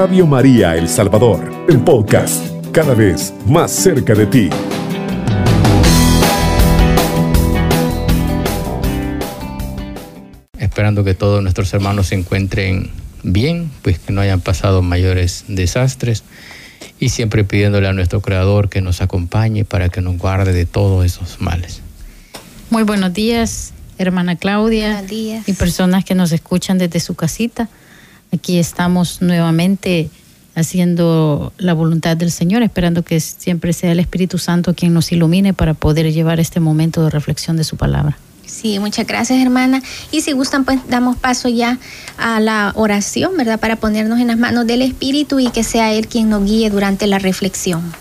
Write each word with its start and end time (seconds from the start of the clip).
Radio 0.00 0.26
María 0.26 0.76
El 0.76 0.88
Salvador, 0.88 1.66
el 1.68 1.78
podcast, 1.80 2.42
cada 2.72 2.94
vez 2.94 3.34
más 3.44 3.70
cerca 3.70 4.14
de 4.14 4.24
ti. 4.24 4.48
Esperando 10.58 11.04
que 11.04 11.12
todos 11.12 11.42
nuestros 11.42 11.74
hermanos 11.74 12.06
se 12.06 12.14
encuentren 12.14 12.90
bien, 13.22 13.70
pues 13.82 13.98
que 13.98 14.10
no 14.14 14.22
hayan 14.22 14.40
pasado 14.40 14.80
mayores 14.80 15.44
desastres 15.48 16.24
y 16.98 17.10
siempre 17.10 17.44
pidiéndole 17.44 17.86
a 17.86 17.92
nuestro 17.92 18.22
Creador 18.22 18.70
que 18.70 18.80
nos 18.80 19.02
acompañe 19.02 19.66
para 19.66 19.90
que 19.90 20.00
nos 20.00 20.16
guarde 20.16 20.54
de 20.54 20.64
todos 20.64 21.04
esos 21.04 21.42
males. 21.42 21.82
Muy 22.70 22.84
buenos 22.84 23.12
días, 23.12 23.74
hermana 23.98 24.36
Claudia 24.36 24.92
Buenos 24.92 25.10
días. 25.10 25.46
y 25.46 25.52
personas 25.52 26.06
que 26.06 26.14
nos 26.14 26.32
escuchan 26.32 26.78
desde 26.78 27.00
su 27.00 27.14
casita. 27.14 27.68
Aquí 28.32 28.58
estamos 28.58 29.22
nuevamente 29.22 30.08
haciendo 30.54 31.52
la 31.58 31.72
voluntad 31.72 32.16
del 32.16 32.30
Señor, 32.30 32.62
esperando 32.62 33.02
que 33.02 33.18
siempre 33.20 33.72
sea 33.72 33.92
el 33.92 34.00
Espíritu 34.00 34.38
Santo 34.38 34.74
quien 34.74 34.92
nos 34.94 35.10
ilumine 35.12 35.54
para 35.54 35.74
poder 35.74 36.12
llevar 36.12 36.40
este 36.40 36.60
momento 36.60 37.04
de 37.04 37.10
reflexión 37.10 37.56
de 37.56 37.64
su 37.64 37.76
palabra. 37.76 38.18
Sí, 38.46 38.78
muchas 38.80 39.06
gracias, 39.06 39.40
hermana. 39.40 39.80
Y 40.10 40.22
si 40.22 40.32
gustan, 40.32 40.64
pues 40.64 40.80
damos 40.88 41.16
paso 41.16 41.48
ya 41.48 41.78
a 42.18 42.40
la 42.40 42.72
oración, 42.74 43.36
¿verdad? 43.36 43.60
Para 43.60 43.76
ponernos 43.76 44.18
en 44.18 44.26
las 44.26 44.38
manos 44.38 44.66
del 44.66 44.82
Espíritu 44.82 45.38
y 45.38 45.50
que 45.50 45.62
sea 45.62 45.92
Él 45.92 46.08
quien 46.08 46.28
nos 46.28 46.44
guíe 46.44 46.68
durante 46.68 47.06
la 47.06 47.20
reflexión. 47.20 47.92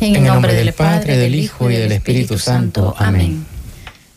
En, 0.00 0.16
el 0.16 0.24
nombre 0.24 0.54
del 0.54 0.72
Padre, 0.72 1.16
del 1.16 1.36
Hijo 1.36 1.70
y 1.70 1.76
del 1.76 1.92
Espíritu 1.92 2.38
Santo. 2.38 2.94
Amén. 2.98 3.46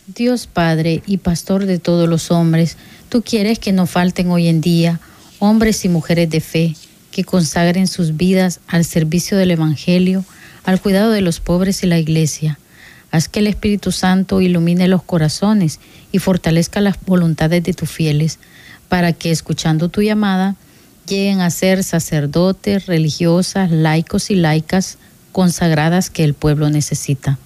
Dios 0.08 0.48
Padre 0.48 1.04
y 1.06 1.18
Pastor 1.18 1.66
de 1.66 1.78
todos 1.78 2.10
los 2.10 2.32
hombres, 2.32 2.78
tú 3.10 3.22
quieres 3.22 3.60
que 3.60 3.72
no 3.72 3.86
falten 3.86 4.32
hoy 4.32 4.48
en 4.48 4.62
día 4.62 5.00
hombres 5.46 5.86
y 5.86 5.90
mujeres 5.90 6.30
de 6.30 6.42
fe 6.42 6.76
que 7.12 7.24
consagren 7.24 7.88
sus 7.88 8.18
vidas 8.18 8.60
al 8.68 8.84
servicio 8.84 9.38
del 9.38 9.52
Evangelio, 9.52 10.26
al 10.66 10.82
cuidado 10.82 11.12
de 11.12 11.22
los 11.22 11.40
pobres 11.40 11.84
y 11.84 11.88
la 11.88 12.00
iglesia. 12.00 12.60
Haz 13.12 13.30
que 13.30 13.40
el 13.40 13.48
Espíritu 13.48 13.92
Santo 13.92 14.42
ilumine 14.42 14.88
los 14.88 15.04
corazones 15.04 15.80
y 16.12 16.20
fortalezca 16.20 16.82
las 16.82 16.98
voluntades 17.06 17.64
de 17.64 17.74
tus 17.74 17.90
fieles, 17.90 18.40
para 18.90 19.14
que, 19.14 19.32
escuchando 19.32 19.88
tu 19.90 20.02
llamada, 20.02 20.56
lleguen 21.08 21.40
a 21.42 21.50
ser 21.50 21.84
sacerdotes, 21.84 22.88
religiosas, 22.88 23.72
laicos 23.72 24.32
y 24.32 24.36
laicas 24.36 24.98
consagradas 25.32 26.10
que 26.10 26.24
el 26.24 26.34
pueblo 26.34 26.70
necesita. 26.70 27.38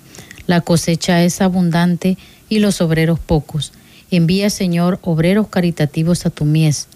La 0.48 0.62
cosecha 0.62 1.24
es 1.24 1.42
abundante 1.42 2.18
y 2.48 2.60
los 2.60 2.82
obreros 2.82 3.20
pocos. 3.20 3.74
Envía, 4.10 4.50
Señor, 4.50 5.00
obreros 5.04 5.50
caritativos 5.50 6.26
a 6.26 6.32
tu 6.32 6.46
mies. 6.46 6.88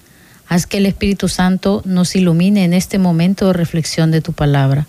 Haz 0.48 0.68
que 0.68 0.78
el 0.78 0.86
Espíritu 0.86 1.30
Santo 1.30 1.82
nos 1.86 2.16
ilumine 2.16 2.64
en 2.64 2.74
este 2.74 3.00
momento 3.00 3.48
de 3.48 3.54
reflexión 3.54 4.12
de 4.12 4.22
tu 4.22 4.34
palabra, 4.34 4.88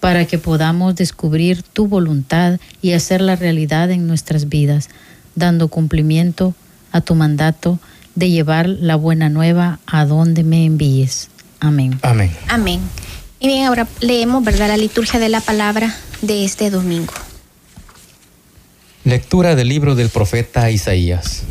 para 0.00 0.26
que 0.26 0.38
podamos 0.38 0.96
descubrir 0.96 1.62
tu 1.62 1.86
voluntad 1.86 2.58
y 2.80 2.92
hacerla 2.92 3.36
realidad 3.36 3.90
en 3.90 4.06
nuestras 4.06 4.48
vidas, 4.48 4.88
dando 5.34 5.68
cumplimiento 5.68 6.54
a 6.90 7.00
tu 7.00 7.14
mandato 7.14 7.78
de 8.14 8.30
llevar 8.30 8.68
la 8.68 8.96
buena 8.96 9.28
nueva 9.28 9.78
a 9.86 10.04
donde 10.04 10.44
me 10.44 10.64
envíes. 10.64 11.28
Amén. 11.60 11.98
Amén. 12.02 12.30
Amén. 12.48 12.80
Y 13.38 13.46
bien, 13.46 13.66
ahora 13.66 13.86
leemos, 14.00 14.44
¿verdad?, 14.44 14.68
la 14.68 14.76
liturgia 14.76 15.18
de 15.18 15.28
la 15.28 15.40
palabra 15.40 15.94
de 16.20 16.44
este 16.44 16.70
domingo. 16.70 17.12
Lectura 19.04 19.56
del 19.56 19.68
libro 19.68 19.94
del 19.94 20.10
profeta 20.10 20.70
Isaías. 20.70 21.42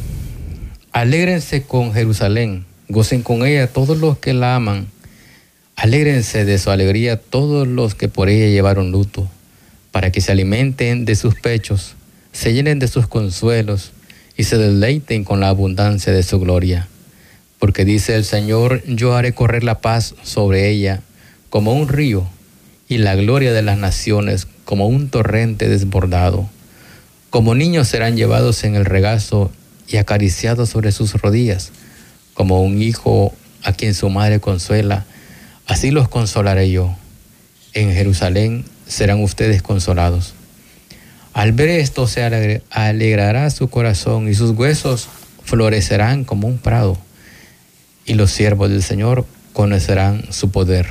Alégrense 0.93 1.63
con 1.63 1.93
Jerusalén, 1.93 2.65
gocen 2.91 3.21
con 3.21 3.45
ella 3.45 3.67
todos 3.67 3.97
los 3.97 4.17
que 4.17 4.33
la 4.33 4.55
aman. 4.55 4.87
Alégrense 5.75 6.45
de 6.45 6.57
su 6.57 6.69
alegría 6.69 7.17
todos 7.17 7.67
los 7.67 7.95
que 7.95 8.07
por 8.07 8.29
ella 8.29 8.47
llevaron 8.47 8.91
luto, 8.91 9.27
para 9.91 10.11
que 10.11 10.21
se 10.21 10.31
alimenten 10.31 11.05
de 11.05 11.15
sus 11.15 11.35
pechos, 11.35 11.95
se 12.33 12.53
llenen 12.53 12.79
de 12.79 12.87
sus 12.87 13.07
consuelos 13.07 13.91
y 14.37 14.43
se 14.43 14.57
deleiten 14.57 15.23
con 15.23 15.39
la 15.39 15.49
abundancia 15.49 16.13
de 16.13 16.23
su 16.23 16.39
gloria. 16.39 16.87
Porque 17.59 17.85
dice 17.85 18.15
el 18.15 18.25
Señor, 18.25 18.83
yo 18.85 19.15
haré 19.15 19.33
correr 19.33 19.63
la 19.63 19.79
paz 19.81 20.15
sobre 20.23 20.69
ella 20.69 21.01
como 21.49 21.73
un 21.73 21.87
río 21.87 22.27
y 22.87 22.97
la 22.97 23.15
gloria 23.15 23.53
de 23.53 23.61
las 23.61 23.77
naciones 23.77 24.47
como 24.65 24.87
un 24.87 25.09
torrente 25.09 25.69
desbordado. 25.69 26.49
Como 27.29 27.55
niños 27.55 27.87
serán 27.87 28.17
llevados 28.17 28.63
en 28.63 28.75
el 28.75 28.85
regazo 28.85 29.51
y 29.87 29.97
acariciados 29.97 30.69
sobre 30.69 30.91
sus 30.91 31.13
rodillas, 31.13 31.71
como 32.33 32.61
un 32.61 32.81
hijo 32.81 33.33
a 33.63 33.73
quien 33.73 33.93
su 33.93 34.09
madre 34.09 34.39
consuela, 34.39 35.05
así 35.67 35.91
los 35.91 36.09
consolaré 36.09 36.71
yo. 36.71 36.95
En 37.73 37.93
Jerusalén 37.93 38.65
serán 38.87 39.21
ustedes 39.23 39.61
consolados. 39.61 40.33
Al 41.33 41.53
ver 41.53 41.69
esto 41.69 42.07
se 42.07 42.61
alegrará 42.69 43.49
su 43.49 43.69
corazón 43.69 44.27
y 44.27 44.33
sus 44.33 44.51
huesos 44.51 45.07
florecerán 45.43 46.23
como 46.25 46.47
un 46.47 46.57
prado, 46.57 46.97
y 48.05 48.15
los 48.15 48.31
siervos 48.31 48.69
del 48.69 48.83
Señor 48.83 49.25
conocerán 49.53 50.25
su 50.31 50.51
poder. 50.51 50.87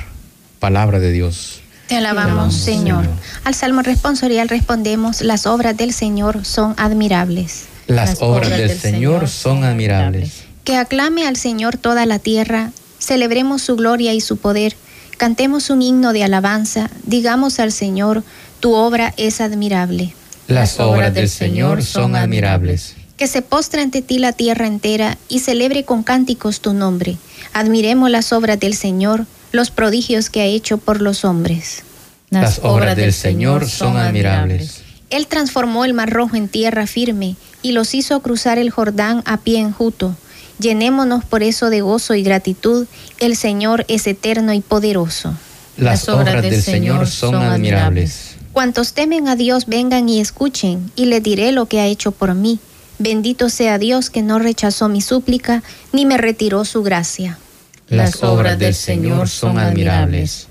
Palabra 0.59 0.99
de 0.99 1.11
Dios. 1.11 1.61
Te 1.87 1.97
alabamos, 1.97 2.31
alabamos, 2.31 2.55
Señor. 2.55 3.03
Señor. 3.03 3.19
Al 3.43 3.55
salmo 3.55 3.81
responsorial 3.81 4.47
respondemos, 4.49 5.21
las 5.21 5.45
obras 5.45 5.75
del 5.75 5.93
Señor 5.93 6.45
son 6.45 6.73
admirables. 6.77 7.65
Las, 7.87 8.21
obras 8.21 8.49
del 8.49 8.77
Señor 8.77 9.27
son 9.27 9.63
admirables. 9.63 10.50
Que 10.63 10.77
aclame 10.77 11.27
al 11.27 11.37
Señor 11.37 11.77
toda 11.77 12.05
la 12.05 12.19
tierra, 12.19 12.71
celebremos 12.99 13.61
su 13.61 13.75
gloria 13.75 14.13
y 14.13 14.21
su 14.21 14.37
poder, 14.37 14.75
cantemos 15.17 15.69
un 15.69 15.81
himno 15.81 16.13
de 16.13 16.23
alabanza, 16.23 16.89
digamos 17.03 17.59
al 17.59 17.71
Señor, 17.71 18.23
tu 18.59 18.73
obra 18.73 19.13
es 19.17 19.41
admirable. 19.41 20.13
Las 20.47 20.79
obras 20.79 21.13
del 21.13 21.29
Señor 21.29 21.83
son 21.83 22.15
admirables. 22.15 22.95
Que 23.17 23.27
se 23.27 23.41
postre 23.41 23.81
ante 23.81 24.01
ti 24.01 24.19
la 24.19 24.33
tierra 24.33 24.67
entera 24.67 25.17
y 25.29 25.39
celebre 25.39 25.85
con 25.85 26.03
cánticos 26.03 26.59
tu 26.59 26.73
nombre. 26.73 27.17
Admiremos 27.53 28.09
las 28.09 28.33
obras 28.33 28.59
del 28.59 28.75
Señor, 28.75 29.25
los 29.51 29.71
prodigios 29.71 30.29
que 30.29 30.41
ha 30.41 30.45
hecho 30.45 30.77
por 30.77 31.01
los 31.01 31.25
hombres. 31.25 31.83
Las 32.29 32.59
obras 32.63 32.95
del 32.95 33.13
Señor 33.13 33.67
son 33.69 33.97
admirables. 33.97 34.81
Él 35.09 35.27
transformó 35.27 35.85
el 35.85 35.93
mar 35.93 36.09
rojo 36.09 36.35
en 36.35 36.47
tierra 36.47 36.87
firme 36.87 37.35
y 37.61 37.73
los 37.73 37.93
hizo 37.93 38.21
cruzar 38.21 38.57
el 38.57 38.69
Jordán 38.69 39.21
a 39.25 39.37
pie 39.37 39.59
enjuto. 39.59 40.15
Llenémonos 40.61 41.25
por 41.25 41.41
eso 41.43 41.69
de 41.69 41.81
gozo 41.81 42.13
y 42.13 42.21
gratitud. 42.23 42.85
El 43.19 43.35
Señor 43.35 43.83
es 43.87 44.05
eterno 44.05 44.53
y 44.53 44.61
poderoso. 44.61 45.33
Las 45.77 46.07
obras 46.07 46.41
del 46.43 46.61
Señor 46.61 47.07
son 47.07 47.35
admirables. 47.35 48.35
Cuantos 48.53 48.93
temen 48.93 49.27
a 49.27 49.35
Dios 49.35 49.65
vengan 49.65 50.07
y 50.07 50.19
escuchen, 50.19 50.91
y 50.95 51.05
les 51.05 51.23
diré 51.23 51.51
lo 51.51 51.65
que 51.67 51.79
ha 51.79 51.87
hecho 51.87 52.11
por 52.11 52.35
mí. 52.35 52.59
Bendito 52.99 53.49
sea 53.49 53.79
Dios 53.79 54.09
que 54.11 54.21
no 54.21 54.37
rechazó 54.37 54.87
mi 54.87 55.01
súplica, 55.01 55.63
ni 55.93 56.05
me 56.05 56.17
retiró 56.17 56.63
su 56.65 56.83
gracia. 56.83 57.39
Las 57.87 58.21
obras 58.23 58.59
del 58.59 58.75
Señor 58.75 59.27
son 59.29 59.57
admirables. 59.57 60.47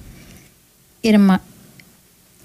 Herma- 1.03 1.41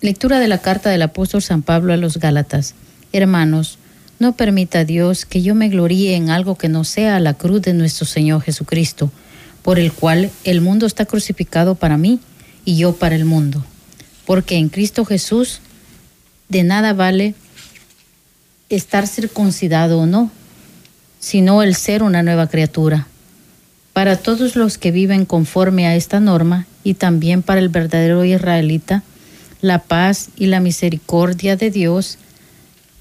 Lectura 0.01 0.39
de 0.39 0.47
la 0.47 0.59
carta 0.59 0.89
del 0.91 1.01
apóstol 1.01 1.41
San 1.41 1.63
Pablo 1.63 1.93
a 1.93 1.97
los 1.97 2.17
Gálatas. 2.17 2.75
Hermanos, 3.11 3.79
no 4.19 4.35
permita 4.35 4.85
Dios 4.85 5.25
que 5.25 5.41
yo 5.41 5.55
me 5.55 5.69
gloríe 5.69 6.15
en 6.15 6.29
algo 6.29 6.57
que 6.57 6.69
no 6.69 6.83
sea 6.83 7.19
la 7.19 7.33
cruz 7.33 7.61
de 7.61 7.73
nuestro 7.73 8.05
Señor 8.05 8.41
Jesucristo, 8.41 9.11
por 9.61 9.79
el 9.79 9.91
cual 9.91 10.31
el 10.43 10.61
mundo 10.61 10.85
está 10.85 11.05
crucificado 11.05 11.75
para 11.75 11.97
mí 11.97 12.19
y 12.63 12.77
yo 12.77 12.93
para 12.95 13.15
el 13.15 13.25
mundo. 13.25 13.65
Porque 14.25 14.57
en 14.57 14.69
Cristo 14.69 15.05
Jesús 15.05 15.59
de 16.49 16.63
nada 16.63 16.93
vale 16.93 17.35
estar 18.69 19.07
circuncidado 19.07 19.99
o 19.99 20.05
no, 20.05 20.31
sino 21.19 21.63
el 21.63 21.75
ser 21.75 22.03
una 22.03 22.23
nueva 22.23 22.47
criatura. 22.47 23.07
Para 23.93 24.17
todos 24.17 24.55
los 24.55 24.77
que 24.77 24.91
viven 24.91 25.25
conforme 25.25 25.87
a 25.87 25.95
esta 25.95 26.19
norma 26.19 26.67
y 26.83 26.95
también 26.95 27.41
para 27.41 27.59
el 27.59 27.69
verdadero 27.69 28.23
israelita, 28.25 29.03
la 29.61 29.79
paz 29.79 30.29
y 30.35 30.47
la 30.47 30.59
misericordia 30.59 31.55
de 31.55 31.71
Dios 31.71 32.17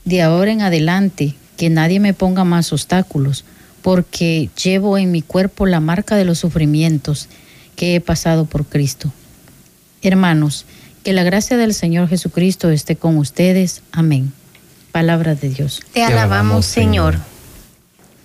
de 0.05 0.23
ahora 0.23 0.53
en 0.53 0.63
adelante, 0.63 1.35
que 1.57 1.71
nadie 1.71 2.01
me 2.01 2.15
ponga 2.15 2.45
más 2.45 2.73
obstáculos, 2.73 3.45
porque 3.83 4.49
llevo 4.63 4.99
en 4.99 5.11
mi 5.11 5.23
cuerpo 5.23 5.67
la 5.67 5.81
marca 5.81 6.17
de 6.17 6.25
los 6.25 6.39
sufrimientos 6.39 7.29
que 7.77 7.95
he 7.95 8.01
pasado 8.01 8.47
por 8.47 8.65
Cristo. 8.67 9.13
Hermanos, 10.03 10.67
que 11.03 11.13
la 11.13 11.23
gracia 11.23 11.57
del 11.57 11.75
Señor 11.75 12.09
Jesucristo 12.09 12.71
esté 12.71 12.97
con 12.97 13.19
ustedes. 13.19 13.83
Amén. 13.93 14.33
Palabra 14.93 15.35
de 15.35 15.51
Dios. 15.51 15.83
Te 15.93 16.03
alabamos, 16.03 16.67
Señor. 16.67 17.19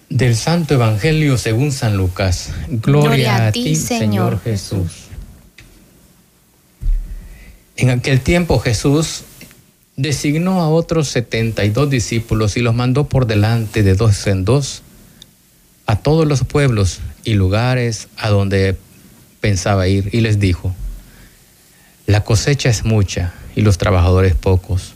Del 0.09 0.35
Santo 0.35 0.73
Evangelio 0.73 1.37
según 1.37 1.71
San 1.71 1.97
Lucas. 1.97 2.51
Gloria, 2.69 3.47
a 3.47 3.51
ti, 3.51 3.75
Señor 3.75 4.41
Jesús. 4.41 5.07
En 7.75 7.89
aquel 7.89 8.21
tiempo 8.21 8.59
Jesús 8.59 9.23
designó 10.01 10.61
a 10.61 10.69
otros 10.69 11.09
setenta 11.09 11.65
y 11.65 11.71
dos 11.71 11.89
discípulos 11.89 12.55
y 12.55 12.61
los 12.61 12.73
mandó 12.73 13.09
por 13.09 13.27
delante 13.27 13.83
de 13.83 13.95
dos 13.95 14.25
en 14.27 14.45
dos 14.45 14.81
a 15.87 15.97
todos 15.97 16.25
los 16.25 16.45
pueblos 16.45 17.01
y 17.25 17.33
lugares 17.33 18.07
a 18.15 18.29
donde 18.29 18.77
pensaba 19.41 19.89
ir 19.89 20.09
y 20.13 20.21
les 20.21 20.39
dijo, 20.39 20.73
la 22.05 22.23
cosecha 22.23 22.69
es 22.69 22.85
mucha 22.85 23.33
y 23.57 23.61
los 23.61 23.77
trabajadores 23.77 24.35
pocos. 24.35 24.93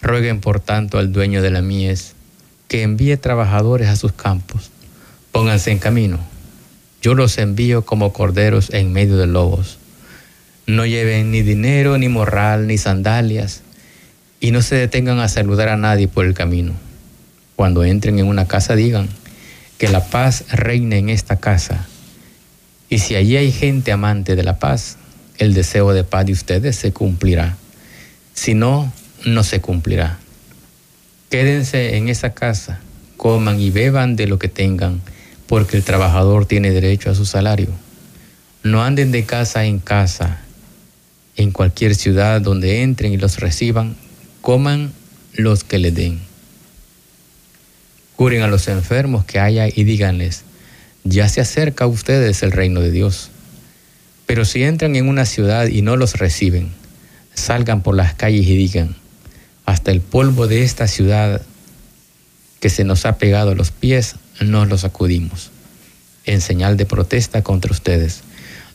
Rueguen 0.00 0.40
por 0.40 0.60
tanto 0.60 0.98
al 0.98 1.10
dueño 1.10 1.42
de 1.42 1.50
la 1.50 1.60
mies 1.60 2.14
que 2.68 2.82
envíe 2.82 3.16
trabajadores 3.16 3.88
a 3.88 3.96
sus 3.96 4.12
campos. 4.12 4.70
Pónganse 5.32 5.72
en 5.72 5.78
camino. 5.78 6.20
Yo 7.02 7.14
los 7.14 7.38
envío 7.38 7.84
como 7.84 8.12
corderos 8.12 8.72
en 8.72 8.92
medio 8.92 9.16
de 9.16 9.26
lobos. 9.26 9.78
No 10.66 10.86
lleven 10.86 11.32
ni 11.32 11.42
dinero, 11.42 11.98
ni 11.98 12.08
morral, 12.08 12.68
ni 12.68 12.78
sandalias, 12.78 13.62
y 14.40 14.50
no 14.50 14.62
se 14.62 14.76
detengan 14.76 15.18
a 15.20 15.28
saludar 15.28 15.68
a 15.68 15.76
nadie 15.76 16.08
por 16.08 16.24
el 16.24 16.34
camino. 16.34 16.74
Cuando 17.56 17.84
entren 17.84 18.18
en 18.18 18.26
una 18.26 18.46
casa 18.46 18.76
digan, 18.76 19.08
que 19.78 19.88
la 19.88 20.04
paz 20.04 20.44
reine 20.50 20.98
en 20.98 21.08
esta 21.08 21.36
casa. 21.36 21.86
Y 22.88 22.98
si 22.98 23.14
allí 23.14 23.36
hay 23.36 23.52
gente 23.52 23.92
amante 23.92 24.36
de 24.36 24.42
la 24.42 24.58
paz, 24.58 24.96
el 25.38 25.54
deseo 25.54 25.92
de 25.92 26.04
paz 26.04 26.26
de 26.26 26.32
ustedes 26.32 26.76
se 26.76 26.92
cumplirá. 26.92 27.56
Si 28.32 28.54
no, 28.54 28.92
no 29.24 29.42
se 29.42 29.60
cumplirá. 29.60 30.18
Quédense 31.30 31.96
en 31.96 32.08
esa 32.08 32.32
casa, 32.32 32.80
coman 33.16 33.60
y 33.60 33.70
beban 33.70 34.16
de 34.16 34.26
lo 34.26 34.38
que 34.38 34.48
tengan, 34.48 35.00
porque 35.46 35.76
el 35.76 35.82
trabajador 35.82 36.46
tiene 36.46 36.70
derecho 36.70 37.10
a 37.10 37.14
su 37.14 37.26
salario. 37.26 37.70
No 38.62 38.82
anden 38.82 39.12
de 39.12 39.24
casa 39.24 39.64
en 39.64 39.78
casa. 39.78 40.40
En 41.36 41.50
cualquier 41.50 41.94
ciudad 41.94 42.40
donde 42.40 42.82
entren 42.82 43.12
y 43.12 43.18
los 43.18 43.38
reciban, 43.40 43.96
coman 44.46 44.92
los 45.32 45.64
que 45.64 45.80
le 45.80 45.90
den. 45.90 46.20
Curen 48.14 48.42
a 48.42 48.46
los 48.46 48.68
enfermos 48.68 49.24
que 49.24 49.40
haya 49.40 49.66
y 49.66 49.82
díganles, 49.82 50.44
ya 51.02 51.28
se 51.28 51.40
acerca 51.40 51.82
a 51.82 51.88
ustedes 51.88 52.44
el 52.44 52.52
reino 52.52 52.80
de 52.80 52.92
Dios. 52.92 53.30
Pero 54.24 54.44
si 54.44 54.62
entran 54.62 54.94
en 54.94 55.08
una 55.08 55.26
ciudad 55.26 55.66
y 55.66 55.82
no 55.82 55.96
los 55.96 56.14
reciben, 56.14 56.68
salgan 57.34 57.82
por 57.82 57.96
las 57.96 58.14
calles 58.14 58.46
y 58.46 58.56
digan, 58.56 58.94
hasta 59.64 59.90
el 59.90 60.00
polvo 60.00 60.46
de 60.46 60.62
esta 60.62 60.86
ciudad 60.86 61.42
que 62.60 62.70
se 62.70 62.84
nos 62.84 63.04
ha 63.04 63.18
pegado 63.18 63.50
a 63.50 63.56
los 63.56 63.72
pies, 63.72 64.14
nos 64.40 64.68
lo 64.68 64.78
sacudimos, 64.78 65.50
en 66.24 66.40
señal 66.40 66.76
de 66.76 66.86
protesta 66.86 67.42
contra 67.42 67.72
ustedes. 67.72 68.20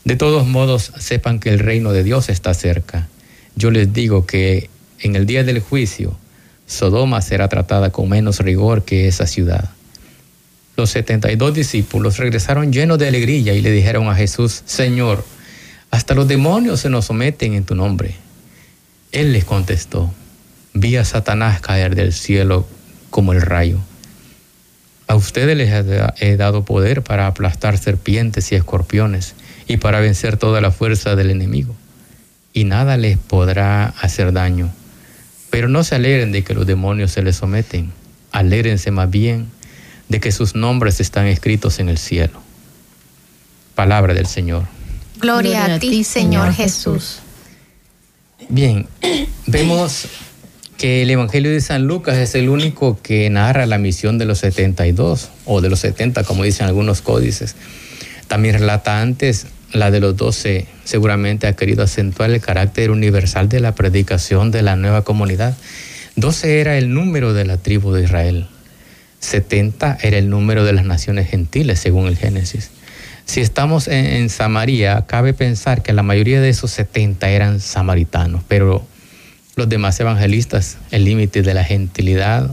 De 0.04 0.16
todos 0.16 0.46
modos, 0.46 0.92
sepan 0.98 1.40
que 1.40 1.48
el 1.48 1.60
reino 1.60 1.92
de 1.92 2.04
Dios 2.04 2.28
está 2.28 2.52
cerca. 2.52 3.08
Yo 3.56 3.70
les 3.70 3.90
digo 3.94 4.26
que 4.26 4.68
en 5.02 5.16
el 5.16 5.26
día 5.26 5.44
del 5.44 5.60
juicio, 5.60 6.16
Sodoma 6.66 7.20
será 7.20 7.48
tratada 7.48 7.90
con 7.90 8.08
menos 8.08 8.38
rigor 8.38 8.84
que 8.84 9.08
esa 9.08 9.26
ciudad. 9.26 9.70
Los 10.76 10.90
setenta 10.90 11.30
y 11.30 11.36
dos 11.36 11.52
discípulos 11.52 12.16
regresaron 12.16 12.72
llenos 12.72 12.98
de 12.98 13.08
alegría 13.08 13.52
y 13.52 13.60
le 13.60 13.70
dijeron 13.70 14.08
a 14.08 14.14
Jesús, 14.14 14.62
Señor, 14.64 15.24
hasta 15.90 16.14
los 16.14 16.26
demonios 16.28 16.80
se 16.80 16.88
nos 16.88 17.06
someten 17.06 17.52
en 17.52 17.64
tu 17.64 17.74
nombre. 17.74 18.14
Él 19.10 19.32
les 19.32 19.44
contestó, 19.44 20.12
vi 20.72 20.96
a 20.96 21.04
Satanás 21.04 21.60
caer 21.60 21.94
del 21.94 22.14
cielo 22.14 22.66
como 23.10 23.32
el 23.34 23.42
rayo. 23.42 23.78
A 25.08 25.14
ustedes 25.14 25.54
les 25.56 25.68
he 26.20 26.36
dado 26.38 26.64
poder 26.64 27.02
para 27.02 27.26
aplastar 27.26 27.76
serpientes 27.76 28.50
y 28.52 28.54
escorpiones 28.54 29.34
y 29.68 29.76
para 29.76 30.00
vencer 30.00 30.38
toda 30.38 30.62
la 30.62 30.70
fuerza 30.70 31.16
del 31.16 31.30
enemigo, 31.30 31.74
y 32.54 32.64
nada 32.64 32.96
les 32.96 33.18
podrá 33.18 33.88
hacer 34.00 34.32
daño. 34.32 34.72
Pero 35.52 35.68
no 35.68 35.84
se 35.84 35.94
alegren 35.96 36.32
de 36.32 36.42
que 36.42 36.54
los 36.54 36.66
demonios 36.66 37.12
se 37.12 37.22
les 37.22 37.36
someten, 37.36 37.92
alégrense 38.30 38.90
más 38.90 39.10
bien 39.10 39.48
de 40.08 40.18
que 40.18 40.32
sus 40.32 40.54
nombres 40.54 40.98
están 40.98 41.26
escritos 41.26 41.78
en 41.78 41.90
el 41.90 41.98
cielo. 41.98 42.40
Palabra 43.74 44.14
del 44.14 44.26
Señor. 44.26 44.64
Gloria, 45.20 45.66
a 45.66 45.78
ti, 45.78 46.04
Señor 46.04 46.54
Jesús. 46.54 47.18
Bien, 48.48 48.86
vemos 49.46 50.06
que 50.78 51.02
el 51.02 51.10
Evangelio 51.10 51.50
de 51.50 51.60
San 51.60 51.86
Lucas 51.86 52.16
es 52.16 52.34
el 52.34 52.48
único 52.48 52.98
que 53.02 53.28
narra 53.28 53.66
la 53.66 53.76
misión 53.76 54.16
de 54.16 54.24
los 54.24 54.38
72 54.38 55.28
o 55.44 55.60
de 55.60 55.68
los 55.68 55.80
70, 55.80 56.24
como 56.24 56.44
dicen 56.44 56.66
algunos 56.66 57.02
códices. 57.02 57.56
También 58.26 58.54
relata 58.54 59.02
antes 59.02 59.48
la 59.72 59.90
de 59.90 60.00
los 60.00 60.16
doce 60.16 60.66
seguramente 60.84 61.46
ha 61.46 61.54
querido 61.54 61.82
acentuar 61.82 62.30
el 62.30 62.40
carácter 62.40 62.90
universal 62.90 63.48
de 63.48 63.60
la 63.60 63.74
predicación 63.74 64.50
de 64.50 64.62
la 64.62 64.76
nueva 64.76 65.02
comunidad. 65.02 65.56
Doce 66.16 66.60
era 66.60 66.76
el 66.76 66.92
número 66.92 67.32
de 67.32 67.44
la 67.44 67.56
tribu 67.56 67.92
de 67.92 68.04
Israel. 68.04 68.46
Setenta 69.20 69.96
era 70.02 70.18
el 70.18 70.28
número 70.28 70.64
de 70.64 70.72
las 70.72 70.84
naciones 70.84 71.28
gentiles, 71.30 71.78
según 71.78 72.06
el 72.06 72.16
Génesis. 72.16 72.70
Si 73.24 73.40
estamos 73.40 73.88
en, 73.88 74.28
Samaria, 74.28 75.04
cabe 75.06 75.32
pensar 75.32 75.82
que 75.82 75.92
la 75.92 76.02
mayoría 76.02 76.40
de 76.40 76.48
esos 76.48 76.70
setenta 76.70 77.30
eran 77.30 77.60
samaritanos, 77.60 78.42
pero 78.48 78.84
los 79.54 79.68
demás 79.68 79.98
evangelistas, 80.00 80.76
el 80.90 81.04
límite 81.04 81.42
de 81.42 81.54
la 81.54 81.64
gentilidad, 81.64 82.50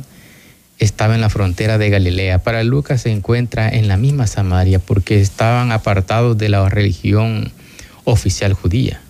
estaba 0.79 1.13
en 1.13 1.21
la 1.21 1.29
frontera 1.29 1.77
de 1.77 1.89
Galilea. 1.89 2.39
Para 2.39 2.63
Lucas 2.63 3.01
se 3.01 3.11
encuentra 3.11 3.69
en 3.69 3.87
la 3.89 3.97
misma 3.97 4.27
Samaria 4.27 4.79
porque 4.79 5.19
estaban 5.19 5.71
apartados 5.73 6.37
de 6.37 6.49
la 6.49 6.67
religión 6.69 7.51
oficial 8.05 8.53
judía. 8.53 9.01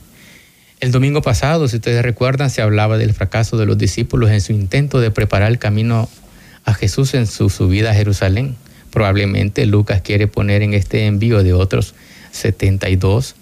El 0.80 0.92
domingo 0.92 1.22
pasado, 1.22 1.68
si 1.68 1.76
ustedes 1.76 2.02
recuerdan, 2.02 2.50
se 2.50 2.64
hablaba 2.64 2.98
del 2.98 3.14
fracaso 3.14 3.58
de 3.58 3.68
los 3.68 3.78
discípulos 3.78 4.32
en 4.32 4.42
su 4.42 4.52
intento 4.52 5.00
de 5.00 5.12
preparar 5.12 5.52
el 5.52 5.60
camino 5.60 6.10
a 6.66 6.74
Jesús 6.74 7.14
en 7.14 7.28
su 7.28 7.50
subida 7.50 7.92
a 7.92 7.94
Jerusalén. 7.94 8.56
Probablemente 8.90 9.66
Lucas 9.68 10.02
quiere 10.02 10.28
poner 10.28 10.64
en 10.64 10.74
este 10.74 11.06
envío 11.06 11.44
de 11.44 11.54
otros 11.54 11.94
72 12.32 13.36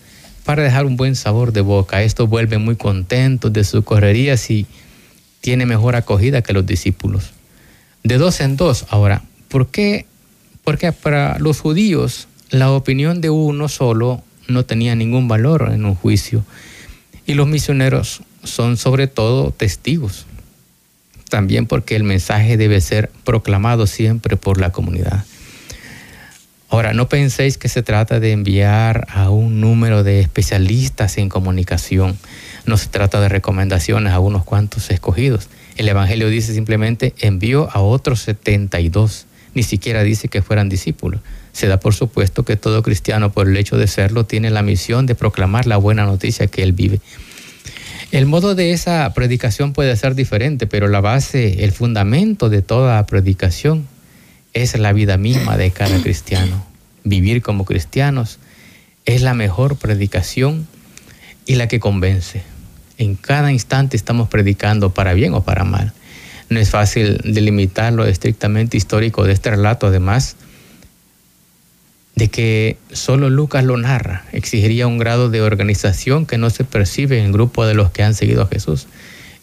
para 0.43 0.63
dejar 0.63 0.85
un 0.85 0.97
buen 0.97 1.15
sabor 1.15 1.53
de 1.53 1.61
boca. 1.61 2.03
Esto 2.03 2.27
vuelve 2.27 2.57
muy 2.57 2.75
contentos 2.75 3.53
de 3.53 3.63
su 3.63 3.83
correría 3.83 4.35
si 4.35 4.65
tiene 5.39 5.65
mejor 5.65 5.95
acogida 5.95 6.41
que 6.41 6.53
los 6.53 6.65
discípulos 6.65 7.36
de 8.03 8.17
dos 8.17 8.39
en 8.39 8.57
dos. 8.57 8.85
Ahora, 8.89 9.23
¿por 9.47 9.67
qué? 9.67 10.05
Porque 10.63 10.91
para 10.91 11.39
los 11.39 11.59
judíos 11.59 12.27
la 12.49 12.71
opinión 12.71 13.19
de 13.19 13.29
uno 13.29 13.67
solo 13.67 14.23
no 14.47 14.63
tenía 14.63 14.95
ningún 14.95 15.27
valor 15.27 15.71
en 15.73 15.85
un 15.85 15.95
juicio. 15.95 16.45
Y 17.25 17.33
los 17.33 17.47
misioneros 17.47 18.21
son 18.43 18.77
sobre 18.77 19.07
todo 19.07 19.51
testigos. 19.51 20.25
También 21.29 21.65
porque 21.65 21.97
el 21.97 22.03
mensaje 22.03 22.55
debe 22.55 22.79
ser 22.79 23.11
proclamado 23.25 23.85
siempre 23.85 24.37
por 24.37 24.61
la 24.61 24.71
comunidad. 24.71 25.25
Ahora, 26.69 26.93
no 26.93 27.07
penséis 27.07 27.57
que 27.57 27.69
se 27.69 27.83
trata 27.83 28.19
de 28.19 28.31
enviar 28.31 29.07
a 29.09 29.29
un 29.29 29.61
número 29.61 30.03
de 30.03 30.19
especialistas 30.19 31.17
en 31.17 31.29
comunicación. 31.29 32.17
No 32.65 32.77
se 32.77 32.87
trata 32.87 33.21
de 33.21 33.29
recomendaciones 33.29 34.13
a 34.13 34.19
unos 34.19 34.43
cuantos 34.43 34.89
escogidos. 34.89 35.49
El 35.77 35.87
Evangelio 35.87 36.29
dice 36.29 36.55
simplemente 36.55 37.13
envió 37.19 37.69
a 37.71 37.81
otros 37.81 38.21
72. 38.21 39.27
Ni 39.53 39.61
siquiera 39.61 40.03
dice 40.03 40.27
que 40.27 40.41
fueran 40.41 40.69
discípulos. 40.69 41.21
Se 41.53 41.67
da 41.67 41.79
por 41.79 41.93
supuesto 41.93 42.43
que 42.43 42.55
todo 42.55 42.81
cristiano, 42.81 43.31
por 43.31 43.47
el 43.47 43.55
hecho 43.57 43.77
de 43.77 43.87
serlo, 43.87 44.25
tiene 44.25 44.49
la 44.49 44.63
misión 44.63 45.05
de 45.05 45.15
proclamar 45.15 45.67
la 45.67 45.77
buena 45.77 46.05
noticia 46.05 46.47
que 46.47 46.63
él 46.63 46.73
vive. 46.73 46.99
El 48.11 48.25
modo 48.25 48.55
de 48.55 48.71
esa 48.71 49.13
predicación 49.13 49.73
puede 49.73 49.95
ser 49.95 50.15
diferente, 50.15 50.65
pero 50.65 50.87
la 50.87 51.01
base, 51.01 51.63
el 51.63 51.71
fundamento 51.71 52.49
de 52.49 52.61
toda 52.63 53.05
predicación 53.05 53.87
es 54.53 54.77
la 54.77 54.93
vida 54.93 55.17
misma 55.17 55.57
de 55.57 55.71
cada 55.71 56.01
cristiano. 56.01 56.65
Vivir 57.03 57.41
como 57.43 57.65
cristianos 57.65 58.39
es 59.05 59.21
la 59.21 59.35
mejor 59.35 59.77
predicación 59.77 60.67
y 61.45 61.55
la 61.55 61.67
que 61.67 61.79
convence 61.79 62.56
en 62.97 63.15
cada 63.15 63.51
instante 63.51 63.97
estamos 63.97 64.29
predicando 64.29 64.93
para 64.93 65.13
bien 65.13 65.33
o 65.33 65.43
para 65.43 65.63
mal. 65.63 65.93
No 66.49 66.59
es 66.59 66.69
fácil 66.69 67.19
delimitar 67.23 67.93
lo 67.93 68.05
estrictamente 68.05 68.77
histórico 68.77 69.23
de 69.23 69.33
este 69.33 69.51
relato, 69.51 69.87
además 69.87 70.37
de 72.15 72.29
que 72.29 72.77
solo 72.91 73.29
Lucas 73.29 73.63
lo 73.63 73.77
narra, 73.77 74.25
exigiría 74.31 74.87
un 74.87 74.97
grado 74.97 75.29
de 75.29 75.41
organización 75.41 76.25
que 76.25 76.39
no 76.39 76.49
se 76.49 76.63
percibe 76.63 77.19
en 77.19 77.25
el 77.25 77.31
grupo 77.31 77.67
de 77.67 77.75
los 77.75 77.91
que 77.91 78.01
han 78.01 78.15
seguido 78.15 78.41
a 78.41 78.47
Jesús. 78.47 78.87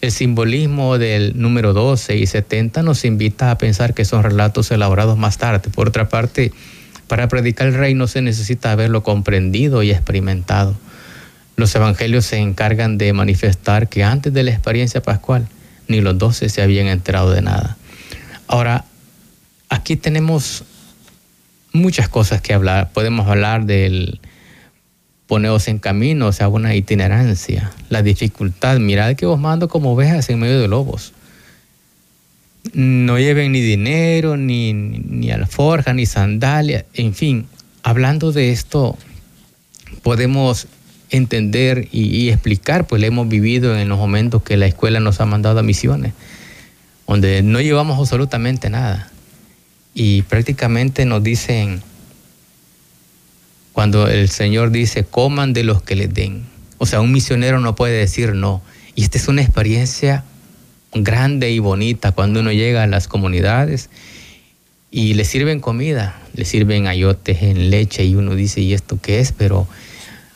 El 0.01 0.11
simbolismo 0.11 0.99
del 0.99 1.41
número 1.41 1.73
12 1.73 2.17
y 2.17 2.27
70 2.27 2.83
nos 2.83 3.05
invita 3.05 3.53
a 3.53 3.59
pensar 3.59 3.95
que 3.95 4.05
son 4.05 4.25
relatos 4.25 4.73
elaborados 4.73 5.17
más 5.17 5.39
tarde. 5.39 5.71
Por 5.71 5.89
otra 5.89 6.09
parte, 6.09 6.53
para 7.07 7.29
predicar 7.29 7.69
el 7.69 7.75
reino 7.75 8.07
se 8.09 8.23
necesita 8.23 8.73
haberlo 8.73 9.03
comprendido 9.03 9.83
y 9.83 9.93
experimentado. 9.93 10.75
Los 11.57 11.75
evangelios 11.75 12.25
se 12.25 12.39
encargan 12.39 12.99
de 12.99 13.13
manifestar 13.13 13.89
que 13.89 14.03
antes 14.03 14.33
de 14.33 14.43
la 14.43 14.51
experiencia 14.51 15.03
pascual 15.03 15.47
ni 15.89 16.01
los 16.01 16.19
doce 16.19 16.49
se 16.49 16.63
habían 16.63 16.87
enterado 16.87 17.31
de 17.31 17.43
nada. 17.43 17.77
Ahora, 18.47 18.85
aquí 19.69 19.97
tenemos 19.97 20.65
muchas 21.73 22.09
cosas 22.09 22.41
que 22.41 22.55
hablar. 22.55 22.91
Podemos 22.93 23.29
hablar 23.29 23.67
del 23.67 24.21
poneos 25.27 25.69
en 25.69 25.79
camino, 25.79 26.29
o 26.29 26.33
sea, 26.33 26.49
una 26.49 26.75
itinerancia, 26.75 27.71
la 27.89 28.03
dificultad. 28.03 28.79
Mirad 28.79 29.17
que 29.17 29.27
os 29.27 29.39
mando 29.39 29.69
como 29.69 29.93
ovejas 29.93 30.29
en 30.31 30.41
medio 30.41 30.61
de 30.61 30.69
lobos. 30.69 31.13
No 32.73 33.19
lleven 33.19 33.53
ni 33.53 33.61
dinero, 33.61 34.37
ni, 34.37 34.73
ni 34.73 35.31
alforja, 35.31 35.93
ni 35.93 36.07
sandalia, 36.07 36.87
en 36.95 37.15
fin. 37.15 37.47
Hablando 37.83 38.33
de 38.33 38.51
esto, 38.51 38.97
podemos 40.03 40.67
entender 41.17 41.89
y, 41.93 42.29
explicar, 42.29 42.87
pues 42.87 43.01
lo 43.01 43.07
hemos 43.07 43.29
vivido 43.29 43.79
en 43.79 43.89
los 43.89 43.99
momentos 43.99 44.43
que 44.43 44.57
la 44.57 44.67
escuela 44.67 45.01
nos 45.01 45.21
ha 45.21 45.27
mandado 45.27 45.61
a 45.61 45.63
misiones, 45.63 46.13
donde 47.07 47.43
no 47.43 47.61
llevamos 47.61 47.99
absolutamente 47.99 48.69
nada. 48.69 49.11
Y 49.95 50.23
prácticamente 50.23 51.05
nos 51.05 51.23
dicen, 51.23 51.83
cuando 53.73 54.09
el 54.09 54.29
Señor 54.29 54.71
dice, 54.73 55.05
coman 55.05 55.53
de 55.53 55.63
los 55.63 55.83
que 55.83 55.95
les 55.95 56.13
den. 56.13 56.45
O 56.79 56.87
sea, 56.87 57.01
un 57.01 57.13
misionero 57.13 57.61
no 57.61 57.77
puede 57.77 57.97
decir 57.99 58.35
no. 58.35 58.61
Y 58.97 59.03
esta 59.03 59.19
es 59.19 59.29
una 59.29 59.43
experiencia 59.43 60.25
grande 60.93 61.51
y 61.51 61.59
bonita 61.61 62.13
cuando 62.13 62.41
uno 62.41 62.53
llega 62.53 62.83
a 62.83 62.87
las 62.87 63.09
comunidades 63.09 63.91
y 64.91 65.15
le 65.15 65.25
sirven 65.25 65.59
comida, 65.61 66.21
le 66.35 66.45
sirven 66.45 66.87
ayotes 66.87 67.43
en 67.43 67.71
leche 67.71 68.05
y 68.05 68.15
uno 68.15 68.35
dice, 68.35 68.61
¿y 68.61 68.75
esto 68.75 68.99
qué 69.01 69.19
es? 69.19 69.33
Pero 69.33 69.67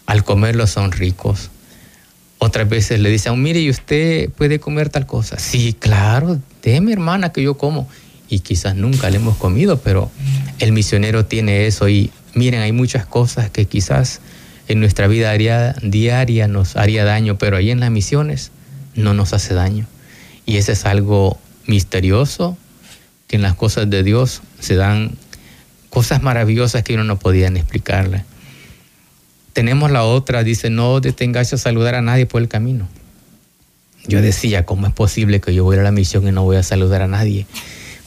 al 0.09 0.25
comerlo 0.25 0.67
son 0.67 0.91
ricos. 0.91 1.51
Otras 2.39 2.67
veces 2.67 2.99
le 2.99 3.11
dicen, 3.11 3.41
mire, 3.43 3.61
¿y 3.61 3.69
usted 3.69 4.31
puede 4.31 4.59
comer 4.59 4.89
tal 4.89 5.07
cosa? 5.07 5.39
Sí, 5.39 5.77
claro, 5.79 6.41
déme 6.63 6.95
hermana 6.95 7.31
que 7.31 7.43
yo 7.43 7.59
como. 7.59 7.87
Y 8.27 8.41
quizás 8.41 8.75
nunca 8.75 9.11
le 9.11 9.17
hemos 9.17 9.37
comido, 9.37 9.81
pero 9.81 10.11
el 10.61 10.73
misionero 10.73 11.27
tiene 11.27 11.67
eso 11.67 11.91
y 11.91 12.11
miren, 12.35 12.63
hay 12.63 12.73
muchas 12.73 13.05
cosas 13.05 13.51
que 13.51 13.67
quizás 13.67 14.21
en 14.67 14.81
nuestra 14.81 15.09
vida 15.09 15.35
diaria 15.83 16.49
nos 16.49 16.77
haría 16.77 17.05
daño, 17.05 17.37
pero 17.37 17.59
ahí 17.59 17.71
en 17.71 17.81
las 17.81 17.91
misiones 17.91 18.51
no 18.95 19.13
nos 19.13 19.35
hace 19.35 19.53
daño. 19.53 19.87
Y 20.47 20.57
ese 20.57 20.73
es 20.73 20.87
algo 20.87 21.39
misterioso, 21.67 22.57
que 23.27 23.37
en 23.37 23.43
las 23.43 23.55
cosas 23.55 23.91
de 23.91 24.03
Dios 24.03 24.41
se 24.59 24.75
dan 24.75 25.19
cosas 25.91 26.23
maravillosas 26.23 26.83
que 26.83 26.95
uno 26.95 27.05
no 27.05 27.19
podía 27.19 27.49
explicarle. 27.49 28.25
Tenemos 29.59 29.91
la 29.91 30.05
otra, 30.05 30.45
dice, 30.45 30.71
no 30.71 31.01
detengáis 31.01 31.53
a 31.53 31.59
saludar 31.59 31.97
a 31.97 32.01
nadie 32.01 32.27
por 32.27 32.41
el 32.41 32.47
camino. 32.47 32.87
Yo 34.07 34.23
decía, 34.23 34.65
¿cómo 34.65 34.87
es 34.87 34.93
posible 34.93 35.41
que 35.41 35.53
yo 35.53 35.65
voy 35.65 35.79
a 35.79 35.83
la 35.83 35.91
misión 35.91 36.29
y 36.29 36.31
no 36.31 36.45
voy 36.45 36.59
a 36.59 36.63
saludar 36.63 37.03
a 37.03 37.09
nadie? 37.09 37.45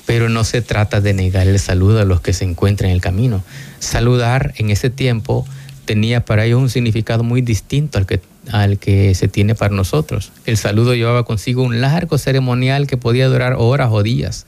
Pero 0.06 0.30
no 0.30 0.46
se 0.46 0.62
trata 0.62 1.02
de 1.02 1.14
negar 1.14 1.50
el 1.50 1.60
saludo 1.60 2.00
a 2.00 2.06
los 2.06 2.22
que 2.22 2.32
se 2.32 2.46
encuentran 2.46 2.90
en 2.90 2.96
el 2.96 3.02
camino. 3.02 3.44
Saludar 3.80 4.54
en 4.60 4.70
ese 4.70 4.90
tiempo 4.90 5.46
tenía 5.84 6.24
para 6.24 6.46
ellos 6.46 6.62
un 6.62 6.70
significado 6.70 7.26
muy 7.26 7.42
distinto 7.42 7.98
al 7.98 8.06
que 8.06 8.22
al 8.50 8.80
que 8.80 9.14
se 9.14 9.28
tiene 9.28 9.54
para 9.54 9.76
nosotros. 9.76 10.32
El 10.46 10.56
saludo 10.56 10.96
llevaba 10.96 11.26
consigo 11.26 11.64
un 11.64 11.82
largo 11.82 12.18
ceremonial 12.18 12.88
que 12.88 12.96
podía 12.96 13.28
durar 13.28 13.56
horas 13.58 13.90
o 13.92 14.04
días. 14.04 14.46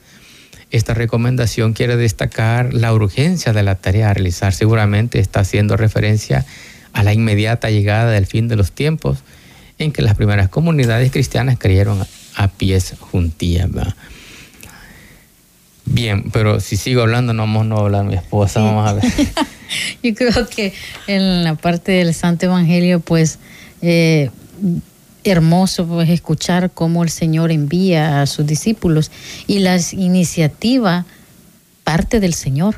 Esta 0.70 0.94
recomendación 0.94 1.74
quiere 1.74 1.98
destacar 1.98 2.72
la 2.72 2.94
urgencia 2.94 3.52
de 3.52 3.62
la 3.62 3.74
tarea 3.74 4.08
a 4.08 4.14
realizar. 4.14 4.54
Seguramente 4.54 5.18
está 5.18 5.40
haciendo 5.40 5.76
referencia 5.76 6.46
a 6.94 7.02
la 7.02 7.12
inmediata 7.12 7.70
llegada 7.70 8.10
del 8.10 8.26
fin 8.26 8.48
de 8.48 8.56
los 8.56 8.72
tiempos 8.72 9.18
en 9.78 9.92
que 9.92 10.00
las 10.00 10.14
primeras 10.14 10.48
comunidades 10.48 11.12
cristianas 11.12 11.58
creyeron 11.58 12.06
a 12.36 12.48
pies 12.48 12.94
juntillas. 12.98 13.68
Bien, 15.84 16.30
pero 16.32 16.60
si 16.60 16.76
sigo 16.76 17.02
hablando, 17.02 17.34
no 17.34 17.42
vamos 17.42 17.78
a 17.78 17.82
hablar 17.82 18.04
mi 18.04 18.14
esposa, 18.14 18.62
vamos 18.62 18.88
a 18.88 18.94
ver. 18.94 19.04
Yo 20.02 20.14
creo 20.14 20.48
que 20.48 20.72
en 21.06 21.44
la 21.44 21.56
parte 21.56 21.92
del 21.92 22.14
Santo 22.14 22.46
Evangelio, 22.46 23.00
pues 23.00 23.38
eh, 23.82 24.30
hermoso 25.24 25.86
pues, 25.86 26.08
escuchar 26.08 26.70
cómo 26.70 27.02
el 27.02 27.10
Señor 27.10 27.50
envía 27.50 28.22
a 28.22 28.26
sus 28.26 28.46
discípulos 28.46 29.10
y 29.46 29.58
la 29.58 29.78
iniciativa 29.92 31.04
parte 31.82 32.20
del 32.20 32.34
Señor, 32.34 32.76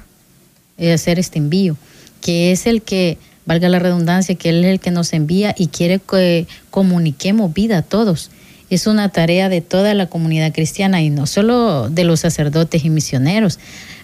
de 0.77 0.93
hacer 0.93 1.19
este 1.19 1.39
envío, 1.39 1.77
que 2.21 2.53
es 2.53 2.67
el 2.67 2.83
que, 2.83 3.19
valga 3.47 3.69
la 3.69 3.79
redundancia, 3.79 4.35
que 4.35 4.51
Él 4.51 4.65
es 4.65 4.73
el 4.73 4.81
que 4.81 4.91
nos 4.91 5.13
envía 5.13 5.55
y 5.57 5.69
quiere 5.69 5.99
que 5.99 6.47
comuniquemos 6.71 7.55
vida 7.55 7.79
a 7.79 7.83
todos. 7.83 8.31
Es 8.69 8.87
una 8.87 9.09
tarea 9.09 9.49
de 9.49 9.61
toda 9.61 9.95
la 9.95 10.07
comunidad 10.07 10.53
cristiana 10.53 11.01
y 11.01 11.11
no 11.11 11.27
solo 11.27 11.89
de 11.89 12.05
los 12.05 12.21
sacerdotes 12.21 12.85
y 12.85 12.91
misioneros. 12.91 13.59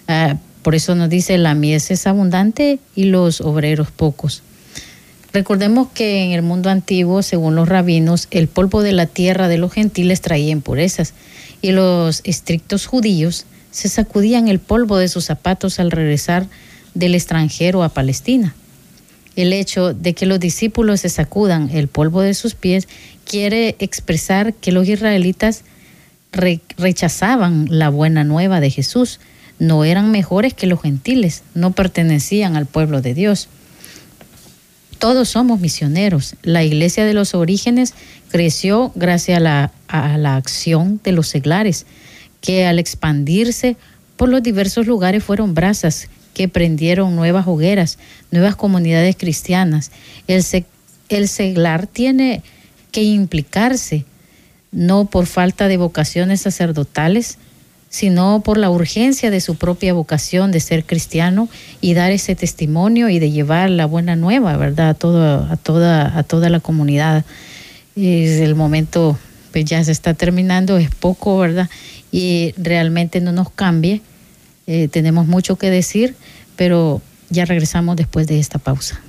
Ah, 0.07 0.37
por 0.61 0.75
eso 0.75 0.95
nos 0.95 1.09
dice, 1.09 1.37
la 1.37 1.53
mies 1.53 1.91
es 1.91 2.07
abundante 2.07 2.79
y 2.95 3.03
los 3.03 3.41
obreros 3.41 3.91
pocos. 3.91 4.41
Recordemos 5.33 5.89
que 5.93 6.23
en 6.23 6.31
el 6.31 6.41
mundo 6.41 6.69
antiguo, 6.69 7.21
según 7.23 7.55
los 7.55 7.67
rabinos, 7.67 8.27
el 8.31 8.47
polvo 8.47 8.81
de 8.81 8.93
la 8.93 9.07
tierra 9.07 9.47
de 9.47 9.57
los 9.57 9.73
gentiles 9.73 10.21
traía 10.21 10.51
impurezas 10.51 11.13
y 11.61 11.71
los 11.71 12.21
estrictos 12.23 12.85
judíos 12.85 13.45
se 13.71 13.89
sacudían 13.89 14.47
el 14.47 14.59
polvo 14.59 14.97
de 14.97 15.07
sus 15.07 15.25
zapatos 15.25 15.79
al 15.79 15.91
regresar 15.91 16.45
del 16.93 17.15
extranjero 17.15 17.83
a 17.83 17.89
Palestina. 17.89 18.53
El 19.35 19.53
hecho 19.53 19.93
de 19.93 20.13
que 20.13 20.25
los 20.25 20.39
discípulos 20.39 21.01
se 21.01 21.09
sacudan 21.09 21.69
el 21.71 21.87
polvo 21.87 22.21
de 22.21 22.33
sus 22.33 22.53
pies 22.53 22.87
quiere 23.25 23.75
expresar 23.79 24.53
que 24.53 24.71
los 24.71 24.87
israelitas 24.87 25.63
rechazaban 26.77 27.67
la 27.69 27.89
buena 27.89 28.23
nueva 28.23 28.59
de 28.59 28.69
Jesús, 28.69 29.19
no 29.59 29.85
eran 29.85 30.11
mejores 30.11 30.53
que 30.53 30.67
los 30.67 30.81
gentiles, 30.81 31.43
no 31.53 31.71
pertenecían 31.71 32.55
al 32.55 32.65
pueblo 32.65 33.01
de 33.01 33.13
Dios. 33.13 33.49
Todos 34.99 35.29
somos 35.29 35.59
misioneros. 35.59 36.35
La 36.43 36.63
iglesia 36.63 37.05
de 37.05 37.13
los 37.13 37.35
orígenes 37.35 37.93
creció 38.29 38.91
gracias 38.95 39.37
a 39.37 39.41
la, 39.41 39.71
a 39.87 40.17
la 40.17 40.35
acción 40.35 40.99
de 41.03 41.11
los 41.11 41.27
seglares, 41.27 41.85
que 42.41 42.65
al 42.65 42.79
expandirse 42.79 43.77
por 44.15 44.29
los 44.29 44.43
diversos 44.43 44.87
lugares 44.87 45.23
fueron 45.23 45.53
brasas 45.53 46.07
que 46.33 46.47
prendieron 46.47 47.15
nuevas 47.15 47.47
hogueras, 47.47 47.99
nuevas 48.31 48.55
comunidades 48.55 49.15
cristianas. 49.15 49.91
El, 50.27 50.43
el 51.09 51.27
seglar 51.27 51.87
tiene 51.87 52.41
que 52.91 53.03
implicarse, 53.03 54.05
no 54.71 55.05
por 55.05 55.25
falta 55.25 55.67
de 55.67 55.77
vocaciones 55.77 56.41
sacerdotales, 56.41 57.37
sino 57.89 58.41
por 58.43 58.57
la 58.57 58.71
urgencia 58.71 59.29
de 59.29 59.39
su 59.39 59.55
propia 59.55 59.93
vocación 59.93 60.51
de 60.51 60.59
ser 60.59 60.83
cristiano 60.83 61.47
y 61.79 61.93
dar 61.93 62.11
ese 62.11 62.35
testimonio 62.35 63.09
y 63.09 63.19
de 63.19 63.29
llevar 63.29 63.69
la 63.69 63.85
buena 63.85 64.15
nueva, 64.15 64.57
¿verdad? 64.57 64.87
A, 64.87 64.89
a, 65.51 65.57
toda, 65.57 66.17
a 66.17 66.23
toda 66.23 66.49
la 66.49 66.59
comunidad. 66.59 67.23
El 67.95 68.55
momento 68.55 69.19
pues 69.51 69.65
ya 69.65 69.83
se 69.83 69.91
está 69.91 70.15
terminando, 70.15 70.77
es 70.77 70.89
poco, 70.89 71.37
¿verdad? 71.37 71.69
Y 72.11 72.55
realmente 72.57 73.21
no 73.21 73.31
nos 73.31 73.51
cambie. 73.51 74.01
Eh, 74.67 74.87
tenemos 74.87 75.27
mucho 75.27 75.57
que 75.57 75.69
decir, 75.69 76.15
pero 76.55 77.01
ya 77.29 77.45
regresamos 77.45 77.95
después 77.95 78.27
de 78.27 78.39
esta 78.39 78.59
pausa. 78.59 79.01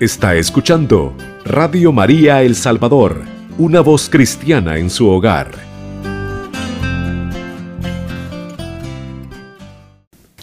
Está 0.00 0.34
escuchando 0.34 1.14
Radio 1.44 1.92
María 1.92 2.42
El 2.42 2.56
Salvador, 2.56 3.24
una 3.58 3.80
voz 3.80 4.08
cristiana 4.08 4.78
en 4.78 4.90
su 4.90 5.08
hogar. 5.08 5.70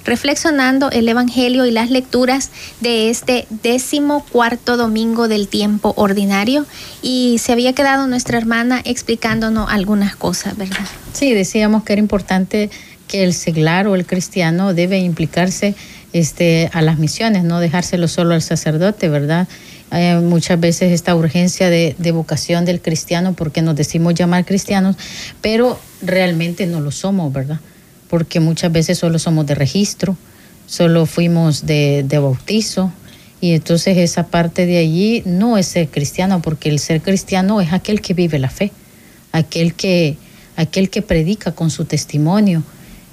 reflexionando 0.08 0.90
el 0.90 1.08
Evangelio 1.10 1.66
y 1.66 1.72
las 1.72 1.92
lecturas 1.92 2.50
de 2.80 3.10
este 3.10 3.46
décimo 3.50 4.26
cuarto 4.32 4.78
domingo 4.78 5.28
del 5.28 5.50
tiempo 5.50 5.94
ordinario 5.98 6.66
y 7.02 7.40
se 7.40 7.52
había 7.52 7.74
quedado 7.74 8.08
nuestra 8.08 8.38
hermana 8.38 8.82
explicándonos 8.86 9.70
algunas 9.70 10.16
cosas, 10.16 10.58
¿verdad? 10.58 10.86
Sí, 11.12 11.34
decíamos 11.34 11.84
que 11.84 11.94
era 11.94 12.00
importante 12.00 12.70
que 13.08 13.24
el 13.24 13.34
seglar 13.34 13.88
o 13.88 13.96
el 13.96 14.06
cristiano 14.06 14.74
debe 14.74 15.00
implicarse 15.00 15.76
este, 16.14 16.70
a 16.74 16.82
las 16.82 17.00
misiones, 17.00 17.44
no 17.44 17.60
dejárselo 17.60 18.08
solo 18.08 18.34
al 18.34 18.42
sacerdote, 18.42 19.10
¿verdad? 19.10 19.48
Hay 19.90 20.16
muchas 20.22 20.60
veces 20.60 20.92
esta 20.92 21.16
urgencia 21.16 21.70
de, 21.70 21.96
de, 21.98 22.12
vocación 22.12 22.66
del 22.66 22.82
cristiano 22.82 23.34
porque 23.34 23.62
nos 23.62 23.76
decimos 23.76 24.16
llamar 24.16 24.46
cristianos, 24.46 24.98
pero 25.42 25.80
realmente 26.02 26.68
no 26.68 26.82
lo 26.82 26.92
somos, 26.92 27.32
¿verdad? 27.32 27.60
porque 28.10 28.40
muchas 28.40 28.72
veces 28.72 28.98
solo 28.98 29.20
somos 29.20 29.46
de 29.46 29.56
registro, 29.56 30.18
solo 30.66 31.06
fuimos 31.06 31.66
de, 31.66 32.06
bautizo, 32.12 32.92
y 33.40 33.52
entonces 33.52 33.98
esa 33.98 34.28
parte 34.28 34.66
de 34.66 34.78
allí 34.78 35.22
no 35.26 35.58
es 35.58 35.68
ser 35.68 35.90
cristiano, 35.90 36.42
porque 36.42 36.70
el 36.70 36.80
ser 36.80 37.02
cristiano 37.02 37.62
es 37.62 37.74
aquel 37.74 38.02
que 38.02 38.14
vive 38.14 38.40
la 38.40 38.50
fe, 38.50 38.72
aquel 39.32 39.74
que, 39.76 40.18
aquel 40.56 40.90
que 40.90 41.02
predica 41.02 41.52
con 41.52 41.70
su 41.70 41.86
testimonio, 41.86 42.64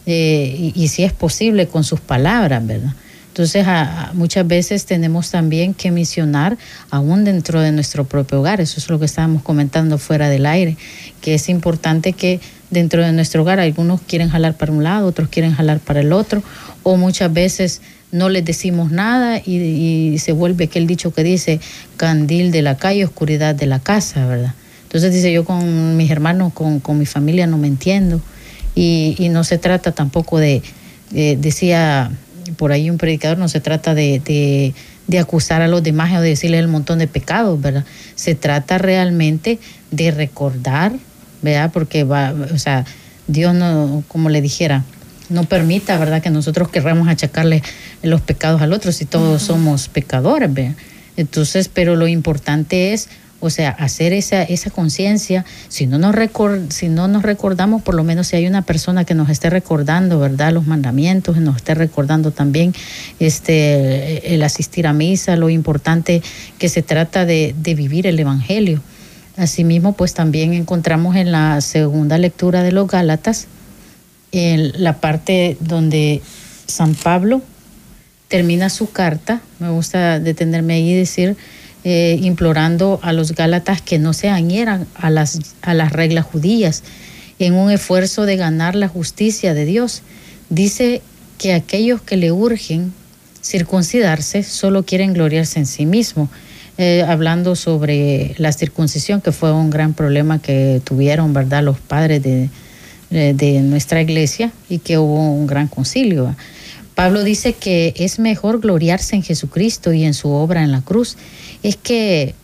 eh, 0.06 0.72
y, 0.74 0.88
si 0.88 1.04
es 1.04 1.12
posible 1.12 1.66
con 1.66 1.84
sus 1.84 2.00
palabras, 2.00 2.66
¿verdad? 2.66 2.94
Entonces, 3.28 3.66
muchas 4.12 4.46
veces 4.46 4.86
tenemos 4.86 5.30
también 5.32 5.74
que 5.74 5.90
misionar 5.90 6.56
aún 6.90 7.24
dentro 7.24 7.60
de 7.60 7.72
nuestro 7.72 8.04
propio 8.04 8.38
hogar. 8.38 8.60
Eso 8.60 8.78
es 8.78 8.88
lo 8.88 9.00
que 9.00 9.06
estábamos 9.06 9.42
comentando 9.42 9.98
fuera 9.98 10.28
del 10.28 10.46
aire, 10.46 10.76
que 11.20 11.34
es 11.34 11.48
importante 11.48 12.12
que 12.12 12.38
dentro 12.70 13.02
de 13.04 13.12
nuestro 13.12 13.42
hogar 13.42 13.58
algunos 13.58 14.00
quieren 14.02 14.28
jalar 14.28 14.56
para 14.56 14.70
un 14.70 14.84
lado, 14.84 15.08
otros 15.08 15.28
quieren 15.30 15.52
jalar 15.52 15.80
para 15.80 16.00
el 16.00 16.12
otro, 16.12 16.44
o 16.84 16.96
muchas 16.96 17.32
veces 17.32 17.80
no 18.14 18.28
les 18.28 18.44
decimos 18.44 18.92
nada 18.92 19.38
y, 19.44 20.16
se 20.20 20.30
vuelve 20.30 20.66
aquel 20.66 20.86
dicho 20.86 21.12
que 21.12 21.24
dice 21.24 21.58
candil 21.96 22.52
de 22.52 22.62
la 22.62 22.76
calle, 22.76 23.04
oscuridad 23.04 23.56
de 23.56 23.66
la 23.66 23.80
casa, 23.80 24.24
¿verdad? 24.26 24.54
Entonces 24.84 25.12
dice 25.12 25.32
yo 25.32 25.44
con 25.44 25.96
mis 25.96 26.08
hermanos, 26.08 26.52
con, 26.52 26.80
mi 26.96 27.06
familia 27.06 27.48
no 27.48 27.58
me 27.58 27.66
entiendo 27.66 28.20
y, 28.74 29.28
no 29.30 29.44
se 29.44 29.58
trata 29.58 29.92
tampoco 29.92 30.38
de, 30.38 30.62
decía 31.10 32.10
por 32.56 32.72
ahí 32.72 32.90
un 32.90 32.98
predicador, 32.98 33.38
no 33.38 33.48
se 33.48 33.60
trata 33.60 33.94
de, 33.94 34.74
de 35.06 35.18
acusar 35.18 35.62
a 35.62 35.68
los 35.68 35.82
demás 35.82 36.12
o 36.12 36.20
de 36.20 36.30
decirles 36.30 36.60
el 36.60 36.68
montón 36.68 36.98
de 36.98 37.06
pecados, 37.06 37.60
¿verdad? 37.60 37.84
Se 38.14 38.34
trata 38.34 38.78
realmente 38.78 39.58
de 39.90 40.10
recordar, 40.10 40.92
¿verdad? 41.42 41.70
Porque 41.72 42.04
va, 42.04 42.34
o 42.52 42.58
sea, 42.58 42.84
Dios 43.26 43.54
no, 43.54 44.02
como 44.08 44.30
le 44.30 44.40
dijera, 44.40 44.84
no 45.28 45.44
permita, 45.44 45.98
¿verdad? 45.98 46.22
Que 46.22 46.30
nosotros 46.30 46.68
querramos 46.68 47.08
achacarle 47.08 47.62
los 48.02 48.20
pecados 48.20 48.62
al 48.62 48.72
otro 48.72 48.92
si 48.92 49.04
todos 49.04 49.42
somos 49.42 49.88
pecadores, 49.88 50.52
¿verdad? 50.52 50.74
Entonces, 51.16 51.68
pero 51.72 51.96
lo 51.96 52.08
importante 52.08 52.92
es 52.92 53.08
o 53.44 53.50
sea, 53.50 53.68
hacer 53.68 54.14
esa, 54.14 54.42
esa 54.42 54.70
conciencia, 54.70 55.44
si, 55.68 55.86
no 55.86 55.98
nos 55.98 56.14
si 56.70 56.88
no 56.88 57.08
nos 57.08 57.22
recordamos, 57.22 57.82
por 57.82 57.94
lo 57.94 58.02
menos 58.02 58.28
si 58.28 58.36
hay 58.36 58.46
una 58.46 58.62
persona 58.62 59.04
que 59.04 59.14
nos 59.14 59.28
esté 59.28 59.50
recordando, 59.50 60.18
¿verdad? 60.18 60.50
Los 60.50 60.66
mandamientos, 60.66 61.36
nos 61.36 61.56
esté 61.56 61.74
recordando 61.74 62.30
también 62.30 62.72
este, 63.20 64.34
el 64.34 64.42
asistir 64.42 64.86
a 64.86 64.94
misa, 64.94 65.36
lo 65.36 65.50
importante 65.50 66.22
que 66.58 66.70
se 66.70 66.82
trata 66.82 67.26
de, 67.26 67.54
vivir 67.62 68.06
el 68.06 68.18
Evangelio. 68.18 68.80
Asimismo, 69.36 69.92
pues 69.92 70.14
también 70.14 70.54
encontramos 70.54 71.14
en 71.16 71.30
la 71.30 71.60
segunda 71.60 72.16
lectura 72.16 72.62
de 72.62 72.72
los 72.72 72.88
Gálatas, 72.88 73.46
en 74.32 74.82
la 74.82 75.00
parte 75.00 75.58
donde 75.60 76.22
San 76.66 76.94
Pablo 76.94 77.42
termina 78.28 78.70
su 78.70 78.90
carta, 78.90 79.42
me 79.58 79.68
gusta 79.68 80.18
detenerme 80.18 80.74
ahí 80.74 80.92
y 80.92 80.96
decir, 80.96 81.36
eh, 81.84 82.18
implorando 82.22 82.98
a 83.02 83.12
los 83.12 83.32
Gálatas 83.32 83.82
que 83.82 83.98
no 83.98 84.12
se 84.14 84.30
añeran 84.30 84.86
a 84.94 85.10
las, 85.10 85.38
a 85.60 85.74
las 85.74 85.92
reglas 85.92 86.24
judías 86.24 86.82
en 87.38 87.54
un 87.54 87.70
esfuerzo 87.70 88.24
de 88.24 88.36
ganar 88.36 88.74
la 88.74 88.88
justicia 88.88 89.52
de 89.54 89.66
Dios. 89.66 90.02
Dice 90.48 91.02
que 91.36 91.52
aquellos 91.52 92.00
que 92.00 92.16
le 92.16 92.32
urgen 92.32 92.92
circuncidarse 93.42 94.42
solo 94.42 94.84
quieren 94.84 95.12
gloriarse 95.12 95.58
en 95.58 95.66
sí 95.66 95.84
mismo. 95.84 96.30
Eh, 96.78 97.04
hablando 97.06 97.54
sobre 97.54 98.34
la 98.38 98.50
circuncisión, 98.50 99.20
que 99.20 99.30
fue 99.30 99.52
un 99.52 99.70
gran 99.70 99.94
problema 99.94 100.40
que 100.40 100.80
tuvieron, 100.82 101.32
¿verdad?, 101.32 101.62
los 101.62 101.78
padres 101.78 102.22
de, 102.22 102.48
de 103.10 103.60
nuestra 103.60 104.00
iglesia 104.00 104.50
y 104.68 104.78
que 104.78 104.98
hubo 104.98 105.34
un 105.34 105.46
gran 105.46 105.68
concilio. 105.68 106.34
Pablo 106.94 107.24
dice 107.24 107.54
que 107.54 107.92
es 107.96 108.18
mejor 108.18 108.60
gloriarse 108.60 109.16
en 109.16 109.22
Jesucristo 109.22 109.92
y 109.92 110.04
en 110.04 110.14
su 110.14 110.30
obra 110.30 110.62
en 110.62 110.72
la 110.72 110.80
cruz 110.80 111.16
es 111.62 111.76
que 111.76 112.34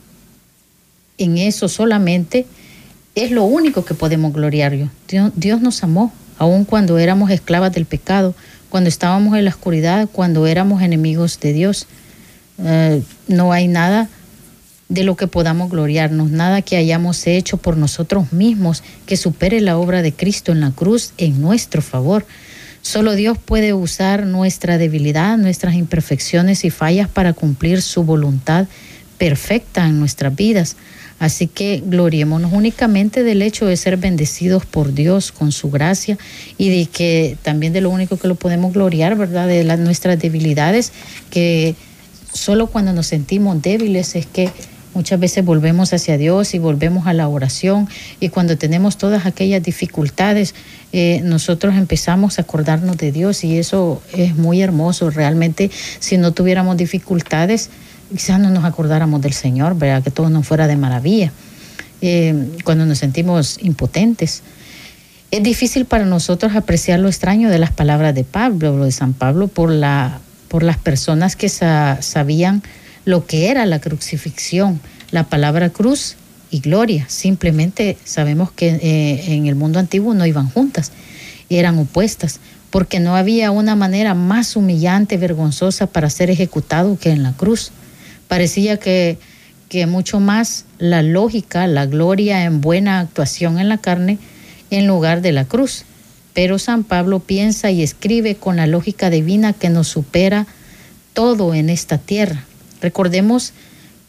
en 1.19 1.39
eso 1.39 1.69
solamente 1.69 2.47
es 3.15 3.31
lo 3.31 3.45
único 3.45 3.85
que 3.85 3.95
podemos 3.95 4.33
gloriar. 4.33 4.77
Dios, 5.09 5.33
Dios 5.37 5.61
nos 5.61 5.83
amó, 5.85 6.13
aun 6.39 6.65
cuando 6.65 6.99
éramos 6.99 7.31
esclavas 7.31 7.73
del 7.73 7.87
pecado, 7.87 8.35
cuando 8.71 8.89
estábamos 8.89 9.37
en 9.37 9.45
la 9.45 9.51
oscuridad, 9.51 10.09
cuando 10.11 10.47
éramos 10.47 10.83
enemigos 10.83 11.39
de 11.41 11.53
Dios. 11.53 11.87
Eh, 12.63 13.03
no 13.29 13.53
hay 13.53 13.69
nada 13.69 14.09
de 14.89 15.05
lo 15.05 15.17
que 15.17 15.29
podamos 15.29 15.71
gloriarnos, 15.71 16.31
nada 16.31 16.63
que 16.63 16.77
hayamos 16.77 17.27
hecho 17.27 17.57
por 17.59 17.77
nosotros 17.77 18.33
mismos 18.33 18.83
que 19.07 19.17
supere 19.17 19.61
la 19.61 19.79
obra 19.79 20.03
de 20.03 20.13
Cristo 20.13 20.51
en 20.53 20.61
la 20.61 20.73
cruz 20.73 21.13
en 21.17 21.41
nuestro 21.41 21.81
favor. 21.81 22.27
Solo 22.83 23.15
Dios 23.15 23.39
puede 23.39 23.75
usar 23.75 24.27
nuestra 24.27 24.79
debilidad, 24.79 25.37
nuestras 25.37 25.75
imperfecciones 25.75 26.65
y 26.65 26.71
fallas 26.71 27.09
para 27.09 27.33
cumplir 27.33 27.83
su 27.83 28.05
voluntad 28.05 28.67
perfecta 29.19 29.87
en 29.87 30.01
nuestras 30.01 30.35
vidas. 30.35 30.77
Así 31.19 31.47
que 31.47 31.83
gloriémonos 31.85 32.55
únicamente 32.55 33.23
del 33.23 33.43
hecho 33.43 33.67
de 33.67 33.77
ser 33.77 33.99
bendecidos 33.99 34.65
por 34.65 34.95
Dios 34.95 35.33
con 35.33 35.53
su 35.53 35.71
gracia 35.71 36.17
y 36.57 36.71
de 36.71 36.87
que 36.87 37.37
también 37.43 37.75
de 37.75 37.83
lo 37.83 37.91
único 37.91 38.17
que 38.17 38.27
lo 38.27 38.37
podemos 38.37 38.73
gloriar, 38.73 39.17
¿verdad? 39.17 39.47
De 39.47 39.63
las, 39.63 39.79
nuestras 39.79 40.19
debilidades, 40.19 40.93
que 41.29 41.75
solo 42.33 42.69
cuando 42.69 42.95
nos 42.95 43.07
sentimos 43.09 43.61
débiles 43.61 44.17
es 44.17 44.25
que 44.25 44.51
muchas 44.95 45.21
veces 45.21 45.45
volvemos 45.45 45.93
hacia 45.93 46.17
Dios 46.17 46.55
y 46.55 46.59
volvemos 46.59 47.07
a 47.07 47.13
la 47.13 47.29
oración 47.29 47.89
y 48.19 48.29
cuando 48.29 48.57
tenemos 48.57 48.97
todas 48.99 49.27
aquellas 49.27 49.63
dificultades, 49.63 50.55
eh, 50.93 51.21
nosotros 51.25 51.77
empezamos 51.77 52.39
a 52.39 52.43
acordarnos 52.43 52.97
de 52.97 53.13
Dios 53.13 53.45
y 53.45 53.59
eso 53.59 54.03
es 54.13 54.37
muy 54.37 54.61
hermoso. 54.61 55.11
Realmente, 55.11 55.71
si 55.99 56.19
no 56.19 56.33
tuviéramos 56.33 56.77
dificultades, 56.77 57.71
quizás 58.11 58.41
no 58.41 58.51
nos 58.51 58.65
acordáramos 58.65 59.21
del 59.23 59.33
Señor, 59.33 59.77
¿verdad? 59.77 60.03
que 60.03 60.11
todo 60.11 60.31
nos 60.31 60.47
fuera 60.47 60.67
de 60.67 60.77
maravilla, 60.77 61.33
eh, 62.01 62.35
cuando 62.65 62.87
nos 62.87 62.99
sentimos 62.99 63.59
impotentes. 63.63 64.43
Es 65.31 65.43
difícil 65.45 65.85
para 65.85 66.05
nosotros 66.05 66.57
apreciar 66.57 66.99
lo 66.99 67.09
extraño 67.09 67.51
de 67.51 67.59
las 67.61 67.71
palabras 67.71 68.17
de 68.17 68.25
Pablo, 68.25 68.77
lo 68.77 68.85
de 68.85 68.93
San 68.93 69.13
Pablo, 69.13 69.47
por, 69.47 69.71
la, 69.71 70.19
por 70.49 70.65
las 70.65 70.77
personas 70.77 71.37
que 71.37 71.49
sabían 71.49 72.65
lo 73.05 73.27
que 73.27 73.51
era 73.51 73.67
la 73.67 73.81
crucifixión, 73.81 74.81
la 75.11 75.25
palabra 75.25 75.71
cruz 75.71 76.17
y 76.51 76.61
gloria. 76.61 77.07
Simplemente 77.09 77.97
sabemos 78.05 78.53
que 78.53 78.69
eh, 78.69 79.35
en 79.35 79.47
el 79.47 79.55
mundo 79.55 79.79
antiguo 79.79 80.15
no 80.15 80.27
iban 80.27 80.49
juntas, 80.51 80.93
eran 81.49 81.79
opuestas, 81.79 82.41
porque 82.71 83.01
no 83.01 83.17
había 83.17 83.51
una 83.51 83.75
manera 83.75 84.15
más 84.15 84.57
humillante, 84.57 85.17
vergonzosa 85.17 85.87
para 85.87 86.11
ser 86.11 86.31
ejecutado 86.31 86.99
que 86.99 87.11
en 87.11 87.23
la 87.23 87.33
cruz 87.33 87.73
parecía 88.29 88.77
que, 88.77 89.19
que 89.69 89.87
mucho 89.87 90.21
más 90.21 90.65
la 90.79 91.03
lógica, 91.03 91.67
la 91.67 91.87
gloria 91.87 92.45
en 92.45 92.61
buena 92.61 93.01
actuación 93.01 93.59
en 93.59 93.69
la 93.69 93.79
carne 93.79 94.19
en 94.71 94.87
lugar 94.87 95.21
de 95.21 95.33
la 95.33 95.45
cruz. 95.47 95.85
Pero 96.33 96.61
San 96.61 96.85
Pablo 96.85 97.19
piensa 97.19 97.73
y 97.73 97.83
escribe 97.83 98.37
con 98.37 98.57
la 98.57 98.69
lógica 98.69 99.11
divina 99.11 99.53
que 99.53 99.69
nos 99.69 99.89
supera 99.89 100.47
todo 101.13 101.55
en 101.55 101.71
esta 101.71 101.99
tierra. 101.99 102.45
Recordemos 102.81 103.53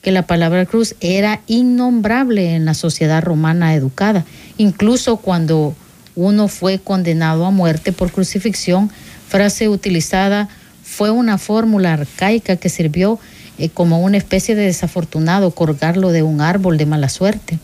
que 0.02 0.12
la 0.12 0.26
palabra 0.26 0.66
cruz 0.66 0.96
era 1.00 1.42
innombrable 1.48 2.56
en 2.56 2.66
la 2.66 2.74
sociedad 2.74 3.24
romana 3.24 3.76
educada. 3.76 4.26
Incluso 4.58 5.18
cuando 5.18 5.76
uno 6.16 6.48
fue 6.48 6.80
condenado 6.80 7.46
a 7.46 7.52
muerte 7.52 7.92
por 7.92 8.12
crucifixión, 8.12 8.90
frase 9.28 9.70
utilizada 9.70 10.50
fue 10.84 11.10
una 11.10 11.38
fórmula 11.38 11.94
arcaica 11.94 12.58
que 12.58 12.70
sirvió 12.70 13.20
eh, 13.58 13.70
como 13.70 14.02
una 14.02 14.18
especie 14.18 14.56
de 14.56 14.64
desafortunado 14.64 15.52
colgarlo 15.52 16.12
de 16.12 16.24
un 16.24 16.42
árbol 16.42 16.78
de 16.78 16.86
mala 16.86 17.10
suerte. 17.10 17.60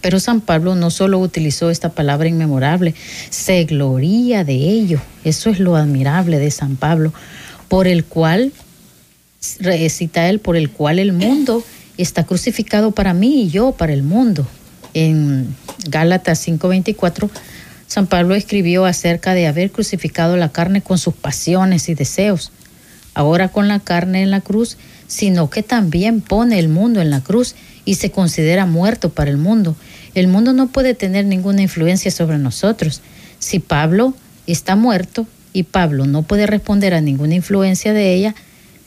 Pero 0.00 0.20
San 0.20 0.40
Pablo 0.40 0.74
no 0.74 0.90
solo 0.90 1.18
utilizó 1.18 1.70
esta 1.70 1.88
palabra 1.88 2.28
inmemorable, 2.28 2.94
se 3.30 3.64
gloría 3.64 4.44
de 4.44 4.54
ello. 4.54 5.00
Eso 5.24 5.50
es 5.50 5.58
lo 5.58 5.74
admirable 5.74 6.38
de 6.38 6.50
San 6.50 6.76
Pablo, 6.76 7.12
por 7.68 7.88
el 7.88 8.04
cual, 8.04 8.52
recita 9.60 10.28
él, 10.28 10.40
por 10.40 10.56
el 10.56 10.70
cual 10.70 10.98
el 10.98 11.12
mundo 11.12 11.64
está 11.98 12.24
crucificado 12.24 12.92
para 12.92 13.14
mí 13.14 13.42
y 13.42 13.48
yo 13.48 13.72
para 13.72 13.92
el 13.92 14.02
mundo. 14.02 14.46
En 14.94 15.54
Gálatas 15.88 16.46
5:24, 16.46 17.30
San 17.86 18.06
Pablo 18.06 18.34
escribió 18.34 18.84
acerca 18.84 19.34
de 19.34 19.46
haber 19.46 19.70
crucificado 19.70 20.36
la 20.36 20.50
carne 20.50 20.80
con 20.82 20.98
sus 20.98 21.14
pasiones 21.14 21.88
y 21.88 21.94
deseos. 21.94 22.52
Ahora 23.14 23.48
con 23.48 23.68
la 23.68 23.80
carne 23.80 24.22
en 24.22 24.30
la 24.30 24.40
cruz 24.40 24.76
sino 25.06 25.50
que 25.50 25.62
también 25.62 26.20
pone 26.20 26.58
el 26.58 26.68
mundo 26.68 27.00
en 27.00 27.10
la 27.10 27.20
cruz 27.20 27.54
y 27.84 27.94
se 27.94 28.10
considera 28.10 28.66
muerto 28.66 29.10
para 29.10 29.30
el 29.30 29.36
mundo. 29.36 29.76
El 30.14 30.28
mundo 30.28 30.52
no 30.52 30.68
puede 30.68 30.94
tener 30.94 31.26
ninguna 31.26 31.62
influencia 31.62 32.10
sobre 32.10 32.38
nosotros. 32.38 33.02
Si 33.38 33.58
Pablo 33.58 34.14
está 34.46 34.76
muerto 34.76 35.26
y 35.52 35.64
Pablo 35.64 36.06
no 36.06 36.22
puede 36.22 36.46
responder 36.46 36.94
a 36.94 37.00
ninguna 37.00 37.34
influencia 37.34 37.92
de 37.92 38.14
ella, 38.14 38.34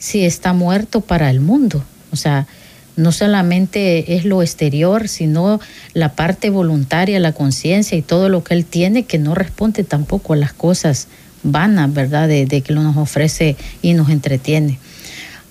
si 0.00 0.24
está 0.24 0.52
muerto 0.52 1.02
para 1.02 1.30
el 1.30 1.38
mundo. 1.38 1.84
O 2.10 2.16
sea, 2.16 2.48
no 2.96 3.12
solamente 3.12 4.16
es 4.16 4.24
lo 4.24 4.42
exterior, 4.42 5.06
sino 5.06 5.60
la 5.94 6.14
parte 6.14 6.50
voluntaria, 6.50 7.20
la 7.20 7.32
conciencia 7.32 7.96
y 7.96 8.02
todo 8.02 8.28
lo 8.28 8.42
que 8.42 8.54
él 8.54 8.64
tiene 8.64 9.04
que 9.04 9.18
no 9.18 9.36
responde 9.36 9.84
tampoco 9.84 10.32
a 10.32 10.36
las 10.36 10.52
cosas 10.52 11.06
vanas, 11.44 11.92
¿verdad? 11.94 12.26
De, 12.26 12.46
de 12.46 12.62
que 12.62 12.72
nos 12.72 12.96
ofrece 12.96 13.56
y 13.80 13.94
nos 13.94 14.08
entretiene. 14.08 14.78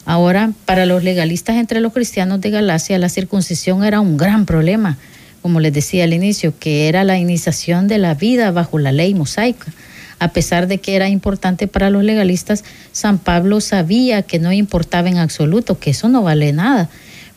Ahora, 0.05 0.51
para 0.65 0.85
los 0.85 1.03
legalistas 1.03 1.57
entre 1.57 1.79
los 1.79 1.93
cristianos 1.93 2.41
de 2.41 2.49
Galacia, 2.49 2.97
la 2.97 3.09
circuncisión 3.09 3.83
era 3.83 3.99
un 3.99 4.17
gran 4.17 4.45
problema, 4.45 4.97
como 5.41 5.59
les 5.59 5.71
decía 5.71 6.03
al 6.03 6.13
inicio, 6.13 6.53
que 6.57 6.87
era 6.87 7.03
la 7.03 7.17
iniciación 7.17 7.87
de 7.87 7.99
la 7.99 8.15
vida 8.15 8.51
bajo 8.51 8.79
la 8.79 8.91
ley 8.91 9.13
mosaica. 9.13 9.71
A 10.19 10.33
pesar 10.33 10.67
de 10.67 10.79
que 10.79 10.95
era 10.95 11.09
importante 11.09 11.67
para 11.67 11.89
los 11.89 12.03
legalistas, 12.03 12.63
San 12.91 13.19
Pablo 13.19 13.61
sabía 13.61 14.21
que 14.21 14.39
no 14.39 14.51
importaba 14.51 15.09
en 15.09 15.17
absoluto, 15.17 15.79
que 15.79 15.91
eso 15.91 16.09
no 16.09 16.23
vale 16.23 16.51
nada. 16.53 16.89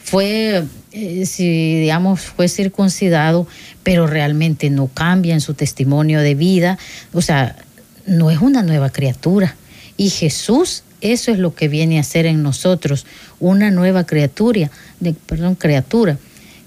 Fue, 0.02 0.64
eh, 0.92 1.26
si 1.26 1.80
digamos, 1.80 2.20
fue 2.20 2.48
circuncidado, 2.48 3.46
pero 3.82 4.06
realmente 4.06 4.68
no 4.70 4.88
cambia 4.88 5.34
en 5.34 5.40
su 5.40 5.54
testimonio 5.54 6.20
de 6.20 6.34
vida. 6.34 6.78
O 7.12 7.22
sea, 7.22 7.56
no 8.06 8.30
es 8.30 8.38
una 8.40 8.62
nueva 8.62 8.90
criatura. 8.90 9.54
Y 9.96 10.10
Jesús 10.10 10.82
eso 11.02 11.32
es 11.32 11.38
lo 11.38 11.54
que 11.54 11.68
viene 11.68 11.98
a 11.98 12.04
ser 12.04 12.26
en 12.26 12.42
nosotros, 12.42 13.06
una 13.40 13.72
nueva 13.72 14.06
criatura, 14.06 14.70
perdón, 15.26 15.56
criatura. 15.56 16.16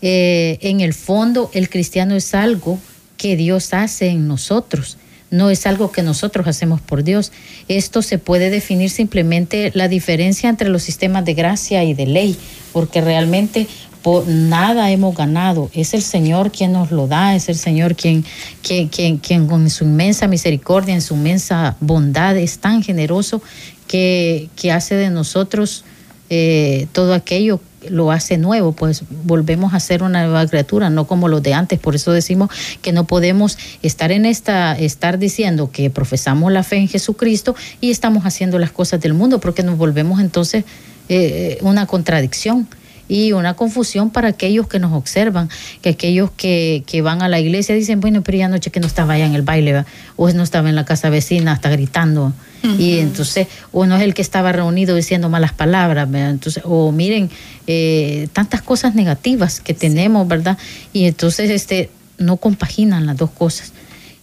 Eh, 0.02 0.60
en 0.62 0.82
el 0.82 0.94
fondo, 0.94 1.50
el 1.54 1.70
cristiano 1.70 2.16
es 2.16 2.36
algo 2.36 2.78
que 3.18 3.38
Dios 3.38 3.74
hace 3.74 4.10
en 4.10 4.28
nosotros. 4.28 4.98
No 5.32 5.50
es 5.50 5.66
algo 5.66 5.92
que 5.92 6.04
nosotros 6.04 6.48
hacemos 6.48 6.82
por 6.82 7.04
Dios. 7.04 7.32
Esto 7.68 8.02
se 8.02 8.18
puede 8.18 8.50
definir 8.50 8.90
simplemente 8.90 9.72
la 9.74 9.88
diferencia 9.88 10.50
entre 10.50 10.70
los 10.70 10.84
sistemas 10.84 11.26
de 11.26 11.34
gracia 11.34 11.84
y 11.84 11.94
de 11.94 12.06
ley, 12.06 12.38
porque 12.72 13.02
realmente 13.02 13.68
por 14.02 14.28
nada 14.28 14.92
hemos 14.92 15.16
ganado. 15.16 15.72
Es 15.74 15.96
el 15.96 16.04
Señor 16.04 16.52
quien 16.52 16.72
nos 16.74 16.92
lo 16.92 17.08
da, 17.08 17.36
es 17.36 17.50
el 17.50 17.56
Señor 17.56 17.96
quien, 17.96 18.24
quien, 18.62 18.88
quien, 18.88 19.18
quien 19.18 19.48
con 19.48 19.68
su 19.70 19.84
inmensa 19.84 20.28
misericordia, 20.28 20.94
en 20.94 21.02
su 21.02 21.16
inmensa 21.16 21.76
bondad, 21.80 22.38
es 22.38 22.60
tan 22.60 22.84
generoso 22.84 23.42
que, 23.88 24.50
que 24.56 24.72
hace 24.72 24.94
de 24.94 25.10
nosotros 25.10 25.86
eh, 26.30 26.88
todo 26.92 27.14
aquello 27.14 27.60
lo 27.90 28.12
hace 28.12 28.38
nuevo, 28.38 28.74
pues 28.74 29.04
volvemos 29.24 29.74
a 29.74 29.80
ser 29.80 30.04
una 30.04 30.24
nueva 30.24 30.46
criatura, 30.48 30.90
no 30.90 31.08
como 31.08 31.28
los 31.28 31.42
de 31.44 31.54
antes. 31.54 31.80
Por 31.80 31.96
eso 31.96 32.12
decimos 32.12 32.50
que 32.82 32.92
no 32.92 33.06
podemos 33.06 33.58
estar 33.82 34.12
en 34.12 34.26
esta, 34.26 34.78
estar 34.78 35.18
diciendo 35.20 35.70
que 35.72 35.90
profesamos 35.90 36.52
la 36.52 36.64
fe 36.64 36.78
en 36.78 36.88
Jesucristo 36.88 37.56
y 37.82 37.92
estamos 37.92 38.26
haciendo 38.26 38.60
las 38.60 38.72
cosas 38.72 39.00
del 39.02 39.14
mundo, 39.14 39.40
porque 39.40 39.64
nos 39.64 39.78
volvemos 39.78 40.20
entonces 40.20 40.66
eh, 41.10 41.58
una 41.62 41.86
contradicción 41.86 42.68
y 43.08 43.32
una 43.34 43.54
confusión 43.54 44.10
para 44.10 44.30
aquellos 44.30 44.68
que 44.68 44.80
nos 44.80 44.94
observan, 44.94 45.50
que 45.82 45.90
aquellos 45.90 46.32
que, 46.32 46.84
que 46.86 47.02
van 47.02 47.22
a 47.22 47.30
la 47.30 47.40
iglesia 47.40 47.76
dicen, 47.76 48.00
bueno, 48.00 48.24
pero 48.24 48.38
ya 48.38 48.46
anoche 48.46 48.72
que 48.72 48.80
no 48.80 48.88
estaba 48.88 49.14
allá 49.14 49.26
en 49.26 49.36
el 49.36 49.42
baile, 49.42 49.86
o 50.16 50.30
no 50.32 50.44
estaba 50.44 50.70
en 50.70 50.76
la 50.76 50.86
casa 50.86 51.10
vecina, 51.10 51.52
hasta 51.52 51.70
gritando. 51.70 52.34
Y 52.80 52.98
entonces, 52.98 53.48
uno 53.72 53.96
es 53.96 54.02
el 54.02 54.16
que 54.16 54.24
estaba 54.24 54.52
reunido 54.52 54.96
diciendo 54.96 55.30
malas 55.30 55.54
palabras, 55.54 56.10
Entonces, 56.12 56.64
o 56.66 56.92
miren, 56.92 57.30
eh, 57.68 58.28
tantas 58.34 58.64
cosas 58.64 58.96
negativas 58.96 59.60
que 59.60 59.76
tenemos, 59.76 60.28
¿verdad? 60.28 60.58
Y 60.92 61.06
entonces, 61.06 61.52
este, 61.52 61.92
no 62.18 62.38
compaginan 62.38 63.06
las 63.06 63.18
dos 63.18 63.30
cosas. 63.30 63.72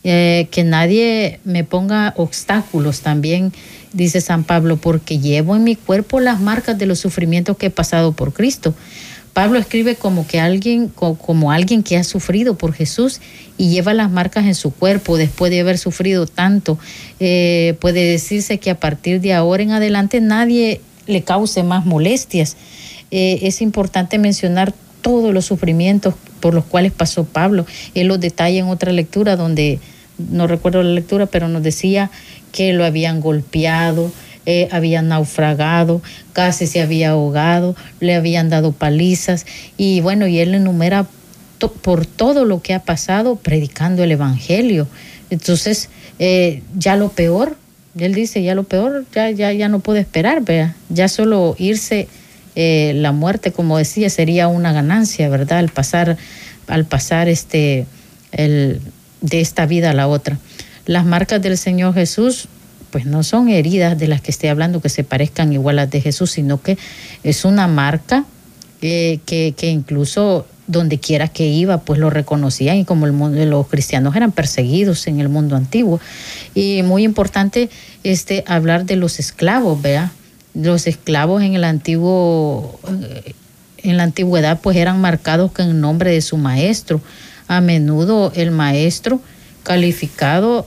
Eh, 0.04 0.48
que 0.50 0.64
nadie 0.64 1.38
me 1.44 1.62
ponga 1.62 2.12
obstáculos 2.16 3.02
también 3.02 3.52
dice 3.92 4.20
San 4.20 4.44
Pablo, 4.44 4.76
porque 4.76 5.18
llevo 5.18 5.54
en 5.54 5.64
mi 5.64 5.76
cuerpo 5.76 6.20
las 6.20 6.40
marcas 6.40 6.78
de 6.78 6.86
los 6.86 6.98
sufrimientos 6.98 7.56
que 7.56 7.66
he 7.66 7.70
pasado 7.70 8.12
por 8.12 8.32
Cristo. 8.32 8.74
Pablo 9.32 9.58
escribe 9.58 9.94
como 9.96 10.26
que 10.26 10.40
alguien, 10.40 10.88
como 10.88 11.52
alguien 11.52 11.82
que 11.82 11.96
ha 11.96 12.04
sufrido 12.04 12.58
por 12.58 12.74
Jesús 12.74 13.20
y 13.56 13.70
lleva 13.70 13.94
las 13.94 14.10
marcas 14.10 14.44
en 14.44 14.54
su 14.54 14.72
cuerpo 14.72 15.16
después 15.16 15.50
de 15.50 15.60
haber 15.60 15.78
sufrido 15.78 16.26
tanto. 16.26 16.78
Eh, 17.18 17.76
puede 17.80 18.04
decirse 18.04 18.58
que 18.58 18.70
a 18.70 18.78
partir 18.78 19.22
de 19.22 19.32
ahora 19.32 19.62
en 19.62 19.70
adelante 19.70 20.20
nadie 20.20 20.82
le 21.06 21.22
cause 21.22 21.62
más 21.62 21.86
molestias. 21.86 22.56
Eh, 23.10 23.40
es 23.42 23.62
importante 23.62 24.18
mencionar 24.18 24.74
todos 25.00 25.32
los 25.32 25.46
sufrimientos 25.46 26.14
por 26.40 26.52
los 26.52 26.64
cuales 26.64 26.92
pasó 26.92 27.24
Pablo. 27.24 27.64
Él 27.94 28.08
los 28.08 28.20
detalla 28.20 28.58
en 28.58 28.68
otra 28.68 28.92
lectura 28.92 29.36
donde, 29.36 29.80
no 30.18 30.46
recuerdo 30.46 30.82
la 30.82 30.90
lectura, 30.90 31.26
pero 31.26 31.48
nos 31.48 31.62
decía 31.62 32.10
que 32.52 32.72
lo 32.72 32.84
habían 32.84 33.20
golpeado, 33.20 34.12
eh, 34.44 34.68
había 34.72 35.02
naufragado, 35.02 36.02
casi 36.32 36.66
se 36.66 36.80
había 36.80 37.10
ahogado, 37.10 37.76
le 38.00 38.14
habían 38.14 38.50
dado 38.50 38.72
palizas 38.72 39.46
y 39.76 40.00
bueno, 40.00 40.26
y 40.26 40.38
él 40.40 40.54
enumera 40.54 41.06
por 41.68 42.06
todo 42.06 42.44
lo 42.44 42.60
que 42.60 42.74
ha 42.74 42.80
pasado 42.80 43.36
predicando 43.36 44.02
el 44.02 44.10
Evangelio. 44.10 44.88
Entonces, 45.30 45.88
eh, 46.18 46.62
ya 46.76 46.96
lo 46.96 47.10
peor, 47.10 47.56
él 47.98 48.14
dice, 48.14 48.42
ya 48.42 48.54
lo 48.54 48.64
peor, 48.64 49.04
ya, 49.14 49.30
ya, 49.30 49.52
ya 49.52 49.68
no 49.68 49.80
puede 49.80 50.00
esperar, 50.00 50.42
vea, 50.42 50.74
ya 50.88 51.08
solo 51.08 51.54
irse 51.58 52.08
eh, 52.54 52.92
la 52.96 53.12
muerte, 53.12 53.52
como 53.52 53.78
decía, 53.78 54.10
sería 54.10 54.48
una 54.48 54.72
ganancia, 54.72 55.28
¿verdad? 55.28 55.58
Al 55.58 55.68
pasar, 55.68 56.16
al 56.66 56.84
pasar 56.84 57.28
este, 57.28 57.86
el, 58.32 58.80
de 59.22 59.40
esta 59.40 59.64
vida 59.66 59.90
a 59.90 59.94
la 59.94 60.08
otra. 60.08 60.38
Las 60.84 61.06
marcas 61.06 61.40
del 61.40 61.56
Señor 61.56 61.94
Jesús, 61.94 62.48
pues 62.90 63.06
no 63.06 63.22
son 63.22 63.48
heridas 63.48 63.98
de 63.98 64.08
las 64.08 64.20
que 64.20 64.30
estoy 64.30 64.50
hablando 64.50 64.82
que 64.82 64.88
se 64.88 65.04
parezcan 65.04 65.52
igual 65.52 65.78
a 65.78 65.82
las 65.82 65.90
de 65.90 66.00
Jesús, 66.00 66.32
sino 66.32 66.60
que 66.60 66.76
es 67.22 67.44
una 67.44 67.66
marca 67.68 68.26
que, 68.80 69.20
que, 69.24 69.70
incluso 69.70 70.46
donde 70.66 70.98
quiera 70.98 71.28
que 71.28 71.46
iba, 71.46 71.78
pues 71.78 72.00
lo 72.00 72.10
reconocían 72.10 72.76
y 72.78 72.84
como 72.84 73.06
el 73.06 73.12
mundo, 73.12 73.44
los 73.46 73.68
cristianos 73.68 74.16
eran 74.16 74.32
perseguidos 74.32 75.06
en 75.06 75.20
el 75.20 75.28
mundo 75.28 75.54
antiguo. 75.54 76.00
Y 76.54 76.82
muy 76.82 77.04
importante 77.04 77.70
este, 78.02 78.42
hablar 78.46 78.84
de 78.84 78.96
los 78.96 79.18
esclavos, 79.18 79.80
vea. 79.80 80.12
Los 80.54 80.86
esclavos 80.86 81.42
en 81.42 81.54
el 81.54 81.64
antiguo, 81.64 82.78
en 83.78 83.96
la 83.96 84.02
antigüedad, 84.02 84.60
pues 84.60 84.76
eran 84.76 85.00
marcados 85.00 85.52
con 85.52 85.66
el 85.66 85.80
nombre 85.80 86.10
de 86.10 86.20
su 86.20 86.36
maestro. 86.36 87.00
A 87.48 87.60
menudo 87.60 88.32
el 88.34 88.50
maestro 88.50 89.20
calificado 89.62 90.66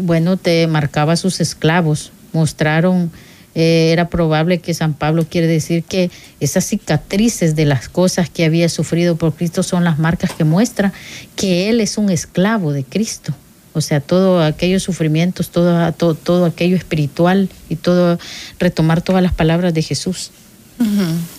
bueno, 0.00 0.36
te 0.36 0.66
marcaba 0.66 1.16
sus 1.16 1.40
esclavos, 1.40 2.12
mostraron, 2.32 3.10
eh, 3.54 3.90
era 3.92 4.08
probable 4.08 4.58
que 4.58 4.74
San 4.74 4.92
Pablo 4.92 5.26
quiere 5.28 5.46
decir 5.46 5.82
que 5.82 6.10
esas 6.40 6.64
cicatrices 6.64 7.56
de 7.56 7.64
las 7.64 7.88
cosas 7.88 8.28
que 8.28 8.44
había 8.44 8.68
sufrido 8.68 9.16
por 9.16 9.34
Cristo 9.34 9.62
son 9.62 9.84
las 9.84 9.98
marcas 9.98 10.32
que 10.32 10.44
muestran 10.44 10.92
que 11.36 11.70
Él 11.70 11.80
es 11.80 11.96
un 11.96 12.10
esclavo 12.10 12.72
de 12.72 12.84
Cristo. 12.84 13.34
O 13.72 13.80
sea, 13.80 14.00
todos 14.00 14.42
aquellos 14.42 14.82
sufrimientos, 14.82 15.50
todo, 15.50 15.92
todo, 15.92 16.14
todo 16.14 16.46
aquello 16.46 16.76
espiritual 16.76 17.50
y 17.68 17.76
todo, 17.76 18.18
retomar 18.58 19.02
todas 19.02 19.22
las 19.22 19.32
palabras 19.32 19.74
de 19.74 19.82
Jesús. 19.82 20.30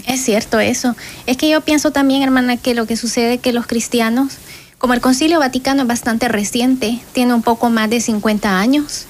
Es 0.07 0.23
cierto 0.23 0.59
eso. 0.59 0.95
Es 1.27 1.37
que 1.37 1.49
yo 1.49 1.61
pienso 1.61 1.91
también, 1.91 2.23
hermana, 2.23 2.57
que 2.57 2.73
lo 2.73 2.87
que 2.87 2.95
sucede 2.95 3.35
es 3.35 3.41
que 3.41 3.53
los 3.53 3.67
cristianos 3.67 4.33
como 4.77 4.93
el 4.93 5.01
Concilio 5.01 5.39
Vaticano 5.39 5.81
es 5.81 5.87
bastante 5.87 6.27
reciente, 6.27 6.99
tiene 7.13 7.33
un 7.33 7.41
poco 7.41 7.69
más 7.69 7.89
de 7.89 7.99
50 7.99 8.59
años, 8.59 9.05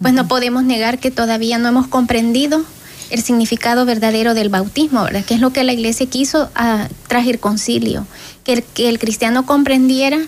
pues 0.00 0.14
no 0.14 0.26
podemos 0.26 0.64
negar 0.64 0.98
que 0.98 1.10
todavía 1.10 1.58
no 1.58 1.68
hemos 1.68 1.86
comprendido 1.86 2.64
el 3.10 3.22
significado 3.22 3.84
verdadero 3.84 4.34
del 4.34 4.48
bautismo, 4.48 5.04
¿verdad? 5.04 5.24
Que 5.24 5.34
es 5.34 5.40
lo 5.40 5.52
que 5.52 5.64
la 5.64 5.72
iglesia 5.72 6.06
quiso 6.06 6.50
a, 6.54 6.88
tras 7.06 7.26
el 7.26 7.38
concilio, 7.38 8.06
que 8.42 8.54
el, 8.54 8.62
que 8.64 8.88
el 8.88 8.98
cristiano 8.98 9.46
comprendiera 9.46 10.18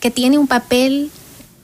que 0.00 0.10
tiene 0.10 0.38
un 0.38 0.48
papel 0.48 1.10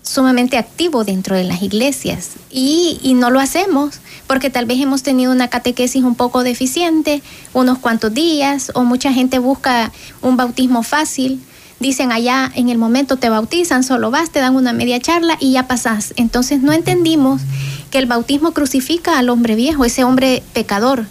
sumamente 0.02 0.56
activo 0.56 1.04
dentro 1.04 1.36
de 1.36 1.44
las 1.44 1.62
iglesias. 1.62 2.30
Y, 2.50 2.98
y, 3.02 3.14
no 3.14 3.30
lo 3.30 3.40
hacemos 3.40 4.00
porque 4.26 4.48
tal 4.48 4.64
vez 4.64 4.80
hemos 4.80 5.02
tenido 5.02 5.32
una 5.32 5.48
catequesis 5.48 6.02
un 6.04 6.14
poco 6.14 6.44
deficiente, 6.44 7.22
unos 7.52 7.78
cuantos 7.78 8.14
días 8.14 8.70
o 8.74 8.84
mucha 8.84 9.12
gente 9.12 9.38
busca 9.38 9.92
un 10.22 10.36
bautismo 10.36 10.82
fácil 10.82 11.42
dicen 11.80 12.12
allá 12.12 12.50
en 12.54 12.68
el 12.68 12.78
momento 12.78 13.16
te 13.16 13.28
bautizan, 13.28 13.84
solo 13.84 14.10
vas, 14.10 14.30
te 14.30 14.40
dan 14.40 14.56
una 14.56 14.72
media 14.72 15.00
charla 15.00 15.36
y 15.40 15.52
ya 15.52 15.68
pasás. 15.68 16.12
Entonces 16.16 16.60
no 16.60 16.72
entendimos 16.72 17.42
que 17.90 17.98
el 17.98 18.06
bautismo 18.06 18.52
crucifica 18.52 19.18
al 19.18 19.28
hombre 19.30 19.54
viejo, 19.54 19.84
ese 19.84 20.04
hombre 20.04 20.42
pecador, 20.52 21.06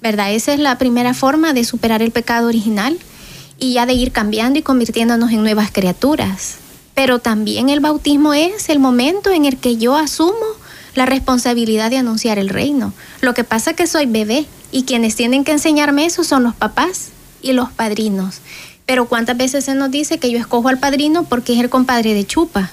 ¿verdad? 0.00 0.32
Esa 0.32 0.52
es 0.52 0.60
la 0.60 0.78
primera 0.78 1.14
forma 1.14 1.52
de 1.52 1.64
superar 1.64 2.02
el 2.02 2.10
pecado 2.10 2.48
original 2.48 2.98
y 3.58 3.74
ya 3.74 3.86
de 3.86 3.94
ir 3.94 4.12
cambiando 4.12 4.58
y 4.58 4.62
convirtiéndonos 4.62 5.30
en 5.30 5.42
nuevas 5.42 5.70
criaturas. 5.70 6.56
Pero 6.94 7.20
también 7.20 7.70
el 7.70 7.80
bautismo 7.80 8.34
es 8.34 8.68
el 8.68 8.78
momento 8.78 9.30
en 9.30 9.44
el 9.44 9.56
que 9.56 9.76
yo 9.76 9.96
asumo 9.96 10.34
la 10.94 11.06
responsabilidad 11.06 11.90
de 11.90 11.96
anunciar 11.96 12.38
el 12.38 12.48
reino. 12.48 12.92
Lo 13.20 13.34
que 13.34 13.44
pasa 13.44 13.70
es 13.70 13.76
que 13.76 13.86
soy 13.86 14.06
bebé 14.06 14.46
y 14.70 14.82
quienes 14.82 15.16
tienen 15.16 15.44
que 15.44 15.52
enseñarme 15.52 16.04
eso 16.04 16.22
son 16.24 16.42
los 16.42 16.54
papás 16.54 17.08
y 17.40 17.52
los 17.52 17.70
padrinos. 17.70 18.40
Pero 18.86 19.06
cuántas 19.06 19.36
veces 19.36 19.64
se 19.64 19.74
nos 19.74 19.90
dice 19.90 20.18
que 20.18 20.30
yo 20.30 20.38
escojo 20.38 20.68
al 20.68 20.78
padrino 20.78 21.24
porque 21.24 21.54
es 21.54 21.60
el 21.60 21.70
compadre 21.70 22.14
de 22.14 22.26
chupa, 22.26 22.70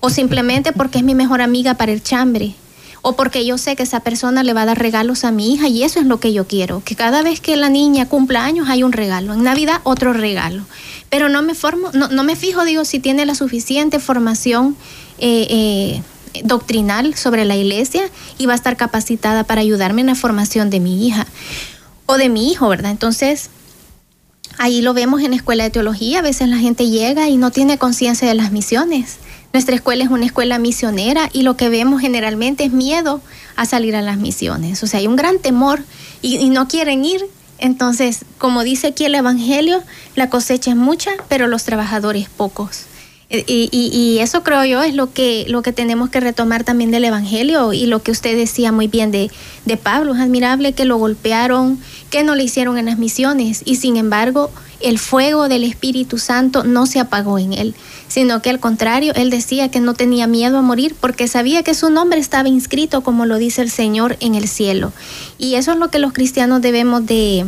o 0.00 0.10
simplemente 0.10 0.72
porque 0.72 0.98
es 0.98 1.04
mi 1.04 1.14
mejor 1.14 1.40
amiga 1.40 1.74
para 1.74 1.92
el 1.92 2.02
chambre, 2.02 2.54
o 3.02 3.14
porque 3.16 3.46
yo 3.46 3.56
sé 3.56 3.76
que 3.76 3.82
esa 3.82 4.00
persona 4.00 4.42
le 4.42 4.52
va 4.52 4.62
a 4.62 4.66
dar 4.66 4.78
regalos 4.78 5.24
a 5.24 5.30
mi 5.30 5.54
hija 5.54 5.68
y 5.68 5.82
eso 5.82 6.00
es 6.00 6.06
lo 6.06 6.20
que 6.20 6.32
yo 6.32 6.46
quiero, 6.46 6.82
que 6.84 6.96
cada 6.96 7.22
vez 7.22 7.40
que 7.40 7.56
la 7.56 7.70
niña 7.70 8.06
cumpla 8.06 8.44
años 8.44 8.68
hay 8.68 8.82
un 8.82 8.92
regalo, 8.92 9.32
en 9.32 9.42
Navidad 9.42 9.80
otro 9.84 10.12
regalo. 10.12 10.64
Pero 11.08 11.28
no 11.28 11.42
me 11.42 11.54
formo, 11.54 11.90
no, 11.92 12.08
no 12.08 12.22
me 12.22 12.36
fijo, 12.36 12.64
digo, 12.64 12.84
si 12.84 13.00
tiene 13.00 13.26
la 13.26 13.34
suficiente 13.34 13.98
formación 13.98 14.76
eh, 15.18 15.46
eh, 15.50 16.02
doctrinal 16.44 17.14
sobre 17.14 17.44
la 17.44 17.56
iglesia 17.56 18.02
y 18.38 18.46
va 18.46 18.52
a 18.52 18.56
estar 18.56 18.76
capacitada 18.76 19.44
para 19.44 19.60
ayudarme 19.60 20.02
en 20.02 20.08
la 20.08 20.14
formación 20.14 20.70
de 20.70 20.80
mi 20.80 21.06
hija. 21.06 21.26
O 22.06 22.16
de 22.16 22.28
mi 22.28 22.50
hijo, 22.50 22.68
¿verdad? 22.68 22.90
Entonces, 22.90 23.50
Ahí 24.62 24.82
lo 24.82 24.92
vemos 24.92 25.22
en 25.22 25.30
la 25.30 25.38
escuela 25.38 25.64
de 25.64 25.70
teología, 25.70 26.18
a 26.18 26.22
veces 26.22 26.46
la 26.46 26.58
gente 26.58 26.90
llega 26.90 27.30
y 27.30 27.38
no 27.38 27.50
tiene 27.50 27.78
conciencia 27.78 28.28
de 28.28 28.34
las 28.34 28.52
misiones. 28.52 29.16
Nuestra 29.54 29.74
escuela 29.74 30.04
es 30.04 30.10
una 30.10 30.26
escuela 30.26 30.58
misionera 30.58 31.30
y 31.32 31.44
lo 31.44 31.56
que 31.56 31.70
vemos 31.70 32.02
generalmente 32.02 32.64
es 32.64 32.70
miedo 32.70 33.22
a 33.56 33.64
salir 33.64 33.96
a 33.96 34.02
las 34.02 34.18
misiones. 34.18 34.82
O 34.82 34.86
sea, 34.86 35.00
hay 35.00 35.06
un 35.06 35.16
gran 35.16 35.38
temor 35.38 35.82
y, 36.20 36.50
no 36.50 36.68
quieren 36.68 37.06
ir. 37.06 37.24
Entonces, 37.56 38.26
como 38.36 38.62
dice 38.62 38.88
aquí 38.88 39.06
el 39.06 39.14
Evangelio, 39.14 39.82
la 40.14 40.28
cosecha 40.28 40.72
es 40.72 40.76
mucha, 40.76 41.12
pero 41.30 41.46
los 41.46 41.64
trabajadores 41.64 42.28
pocos. 42.28 42.82
Y, 43.32 43.68
y, 43.70 44.18
eso 44.18 44.42
creo 44.42 44.64
yo 44.64 44.82
es 44.82 44.96
lo 44.96 45.12
que, 45.12 45.44
lo 45.48 45.62
que 45.62 45.72
tenemos 45.72 46.10
que 46.10 46.18
retomar 46.18 46.64
también 46.64 46.90
del 46.90 47.04
Evangelio 47.04 47.72
y 47.72 47.86
lo 47.86 48.02
que 48.02 48.10
usted 48.10 48.36
decía 48.36 48.72
muy 48.72 48.88
bien 48.88 49.12
de, 49.12 49.30
de 49.66 49.76
Pablo. 49.76 50.14
Es 50.14 50.20
admirable 50.20 50.72
que 50.72 50.84
lo 50.84 50.96
golpearon, 50.96 51.78
que 52.10 52.24
no 52.24 52.34
le 52.34 52.42
hicieron 52.42 52.76
en 52.76 52.86
las 52.86 52.98
misiones 52.98 53.62
y 53.64 53.76
sin 53.76 53.96
embargo 53.96 54.50
el 54.80 54.98
fuego 54.98 55.48
del 55.48 55.62
Espíritu 55.62 56.18
Santo 56.18 56.64
no 56.64 56.86
se 56.86 56.98
apagó 56.98 57.38
en 57.38 57.52
él, 57.52 57.74
sino 58.08 58.42
que 58.42 58.50
al 58.50 58.58
contrario, 58.58 59.12
él 59.14 59.30
decía 59.30 59.70
que 59.70 59.78
no 59.78 59.94
tenía 59.94 60.26
miedo 60.26 60.58
a 60.58 60.62
morir 60.62 60.96
porque 61.00 61.28
sabía 61.28 61.62
que 61.62 61.74
su 61.74 61.88
nombre 61.90 62.18
estaba 62.18 62.48
inscrito, 62.48 63.02
como 63.02 63.26
lo 63.26 63.38
dice 63.38 63.62
el 63.62 63.70
Señor, 63.70 64.16
en 64.18 64.34
el 64.34 64.48
cielo. 64.48 64.92
Y 65.38 65.54
eso 65.54 65.70
es 65.70 65.78
lo 65.78 65.88
que 65.88 66.00
los 66.00 66.12
cristianos 66.12 66.62
debemos 66.62 67.06
de, 67.06 67.46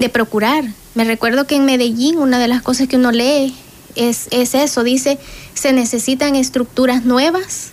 de 0.00 0.08
procurar. 0.08 0.64
Me 0.94 1.04
recuerdo 1.04 1.46
que 1.46 1.54
en 1.54 1.66
Medellín 1.66 2.18
una 2.18 2.40
de 2.40 2.48
las 2.48 2.62
cosas 2.62 2.88
que 2.88 2.96
uno 2.96 3.12
lee 3.12 3.54
es, 3.96 4.28
es 4.30 4.54
eso, 4.54 4.82
dice, 4.84 5.18
se 5.54 5.72
necesitan 5.72 6.34
estructuras 6.36 7.04
nuevas 7.04 7.72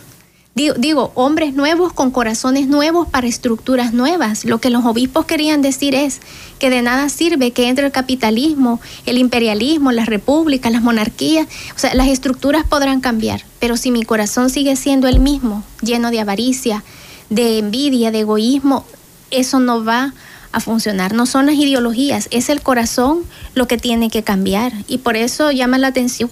Digo, 0.53 1.13
hombres 1.15 1.53
nuevos 1.53 1.93
con 1.93 2.11
corazones 2.11 2.67
nuevos 2.67 3.07
para 3.07 3.25
estructuras 3.25 3.93
nuevas. 3.93 4.43
Lo 4.43 4.59
que 4.59 4.69
los 4.69 4.83
obispos 4.83 5.25
querían 5.25 5.61
decir 5.61 5.95
es 5.95 6.19
que 6.59 6.69
de 6.69 6.81
nada 6.81 7.07
sirve 7.07 7.51
que 7.51 7.69
entre 7.69 7.85
el 7.85 7.93
capitalismo, 7.93 8.81
el 9.05 9.17
imperialismo, 9.17 9.93
las 9.93 10.07
repúblicas, 10.07 10.69
las 10.69 10.81
monarquías. 10.81 11.47
O 11.73 11.79
sea, 11.79 11.93
las 11.95 12.09
estructuras 12.09 12.65
podrán 12.65 12.99
cambiar, 12.99 13.45
pero 13.61 13.77
si 13.77 13.91
mi 13.91 14.03
corazón 14.03 14.49
sigue 14.49 14.75
siendo 14.75 15.07
el 15.07 15.21
mismo, 15.21 15.63
lleno 15.81 16.11
de 16.11 16.19
avaricia, 16.19 16.83
de 17.29 17.59
envidia, 17.59 18.11
de 18.11 18.19
egoísmo, 18.19 18.85
eso 19.31 19.61
no 19.61 19.85
va 19.85 20.03
a 20.03 20.13
funcionar. 20.59 21.13
No 21.13 21.25
son 21.25 21.45
las 21.45 21.55
ideologías, 21.55 22.27
es 22.31 22.49
el 22.49 22.61
corazón 22.61 23.23
lo 23.55 23.67
que 23.67 23.77
tiene 23.77 24.09
que 24.09 24.23
cambiar. 24.23 24.73
Y 24.87 24.99
por 24.99 25.15
eso 25.15 25.51
llama 25.51 25.77
la 25.77 25.87
atención 25.87 26.29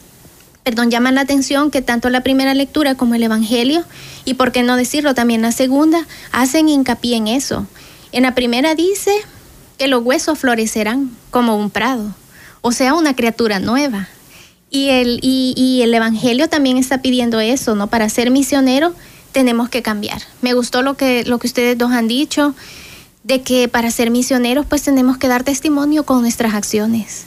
perdón, 0.63 0.91
llaman 0.91 1.15
la 1.15 1.21
atención 1.21 1.71
que 1.71 1.81
tanto 1.81 2.11
la 2.11 2.21
primera 2.21 2.53
lectura 2.53 2.93
como 2.93 3.15
el 3.15 3.23
Evangelio, 3.23 3.83
y 4.23 4.35
por 4.35 4.51
qué 4.51 4.61
no 4.61 4.77
decirlo 4.77 5.15
también 5.15 5.41
la 5.41 5.51
segunda, 5.51 6.05
hacen 6.31 6.69
hincapié 6.69 7.15
en 7.15 7.27
eso. 7.27 7.65
En 8.11 8.23
la 8.23 8.35
primera 8.35 8.75
dice 8.75 9.11
que 9.79 9.87
los 9.87 10.03
huesos 10.03 10.37
florecerán 10.37 11.09
como 11.31 11.55
un 11.55 11.71
prado, 11.71 12.13
o 12.61 12.71
sea, 12.71 12.93
una 12.93 13.15
criatura 13.15 13.59
nueva. 13.59 14.09
Y 14.69 14.89
el, 14.89 15.19
y, 15.23 15.81
el 15.81 15.91
Evangelio 15.91 16.47
también 16.47 16.77
está 16.77 17.01
pidiendo 17.01 17.39
eso, 17.39 17.73
¿no? 17.73 17.87
Para 17.87 18.07
ser 18.07 18.29
misionero 18.29 18.93
tenemos 19.31 19.69
que 19.69 19.81
cambiar. 19.81 20.21
Me 20.41 20.53
gustó 20.53 20.83
lo 20.83 20.95
que, 20.95 21.23
lo 21.25 21.39
que 21.39 21.47
ustedes 21.47 21.77
dos 21.77 21.91
han 21.91 22.07
dicho, 22.07 22.53
de 23.29 23.43
que 23.43 23.67
para 23.67 23.91
ser 23.91 24.09
misioneros 24.09 24.65
pues 24.65 24.81
tenemos 24.81 25.17
que 25.17 25.27
dar 25.27 25.43
testimonio 25.43 26.03
con 26.03 26.21
nuestras 26.21 26.55
acciones. 26.55 27.25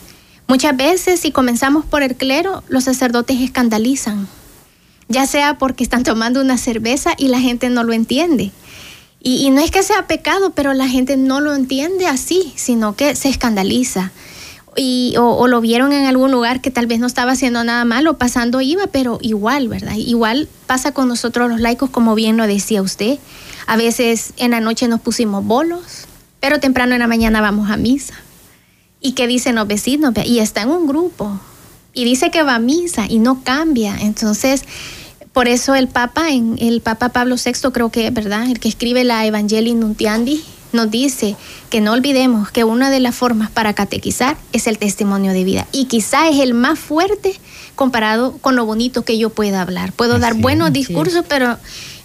Muchas 0.49 0.77
veces, 0.77 1.21
si 1.21 1.31
comenzamos 1.31 1.87
por 1.87 2.03
el 2.03 2.17
clero, 2.17 2.65
los 2.69 2.85
sacerdotes 2.85 3.41
escandalizan, 3.41 4.27
ya 5.09 5.27
sea 5.27 5.59
porque 5.59 5.85
están 5.85 6.03
tomando 6.03 6.41
una 6.41 6.59
cerveza 6.59 7.15
y 7.17 7.29
la 7.29 7.39
gente 7.39 7.71
no 7.71 7.85
lo 7.85 7.93
entiende. 7.93 8.51
Y, 9.25 9.49
no 9.51 9.61
es 9.61 9.71
que 9.71 9.85
sea 9.85 10.09
pecado, 10.09 10.51
pero 10.51 10.75
la 10.75 10.89
gente 10.89 11.17
no 11.17 11.41
lo 11.41 11.55
entiende 11.55 12.09
así, 12.09 12.53
sino 12.57 12.97
que 12.97 13.15
se 13.15 13.29
escandaliza. 13.29 14.11
Y, 14.75 15.15
o, 15.17 15.47
lo 15.47 15.61
vieron 15.61 15.93
en 15.93 16.07
algún 16.07 16.33
lugar 16.33 16.61
que 16.61 16.73
tal 16.73 16.89
vez 16.89 16.99
no 16.99 17.07
estaba 17.07 17.31
haciendo 17.31 17.63
nada 17.63 17.85
malo, 17.85 18.19
pasando 18.19 18.61
iba, 18.61 18.89
pero 18.89 19.19
igual, 19.23 19.69
¿verdad? 19.69 19.95
Igual 19.95 20.49
pasa 20.67 20.93
con 20.93 21.07
nosotros 21.07 21.49
los 21.49 21.61
laicos, 21.61 21.91
como 21.91 22.17
bien 22.17 22.37
lo 22.37 22.49
decía 22.49 22.83
usted. 22.83 23.21
A 23.67 23.77
veces 23.77 24.33
en 24.37 24.53
la 24.53 24.61
noche 24.61 24.89
nos 24.89 25.01
pusimos 25.01 25.45
bolos, 25.45 26.07
pero 26.41 26.61
temprano 26.61 26.95
en 26.95 27.01
la 27.01 27.07
mañana 27.07 27.41
vamos 27.41 27.71
a 27.71 27.77
misa. 27.77 28.15
¿Y 29.01 29.13
qué 29.13 29.27
dicen 29.27 29.57
los 29.57 29.67
vecinos? 29.67 30.15
Y 30.25 30.39
está 30.39 30.63
en 30.63 30.71
un 30.71 30.87
grupo. 30.87 31.41
Y 31.95 32.05
dice 32.05 32.31
que 32.31 32.43
va 32.43 32.57
a 32.57 32.59
misa 32.59 33.07
y 33.09 33.19
no 33.19 33.43
cambia. 33.43 33.97
Entonces, 34.01 34.65
por 35.33 35.49
eso 35.49 35.75
el 35.75 35.89
Papa, 35.89 36.31
en 36.31 36.57
el 36.59 36.81
Papa 36.81 37.11
Pablo 37.11 37.37
VI, 37.37 37.71
creo 37.73 37.91
que, 37.91 38.11
¿verdad? 38.11 38.49
El 38.51 38.61
que 38.61 38.69
escribe 38.69 39.05
la 39.05 39.27
Evangelii 39.27 39.75
Nuntiandi, 39.75 40.43
nos 40.73 40.91
dice 40.91 41.37
que 41.71 41.81
no 41.81 41.93
olvidemos 41.93 42.51
que 42.51 42.65
una 42.65 42.91
de 42.91 43.01
las 43.01 43.15
formas 43.15 43.51
para 43.51 43.75
catequizar 43.75 44.37
es 44.53 44.67
el 44.67 44.79
testimonio 44.79 45.33
de 45.33 45.45
vida. 45.45 45.67
Y 45.73 45.87
quizá 45.87 46.29
es 46.29 46.41
el 46.41 46.55
más 46.55 46.79
fuerte 46.79 47.39
comparado 47.75 48.39
con 48.39 48.57
lo 48.57 48.65
bonito 48.65 49.05
que 49.05 49.19
yo 49.19 49.31
pueda 49.31 49.63
hablar. 49.63 49.93
Puedo 49.93 50.19
dar 50.19 50.35
buenos 50.35 50.73
discursos, 50.73 51.25
pero 51.29 51.59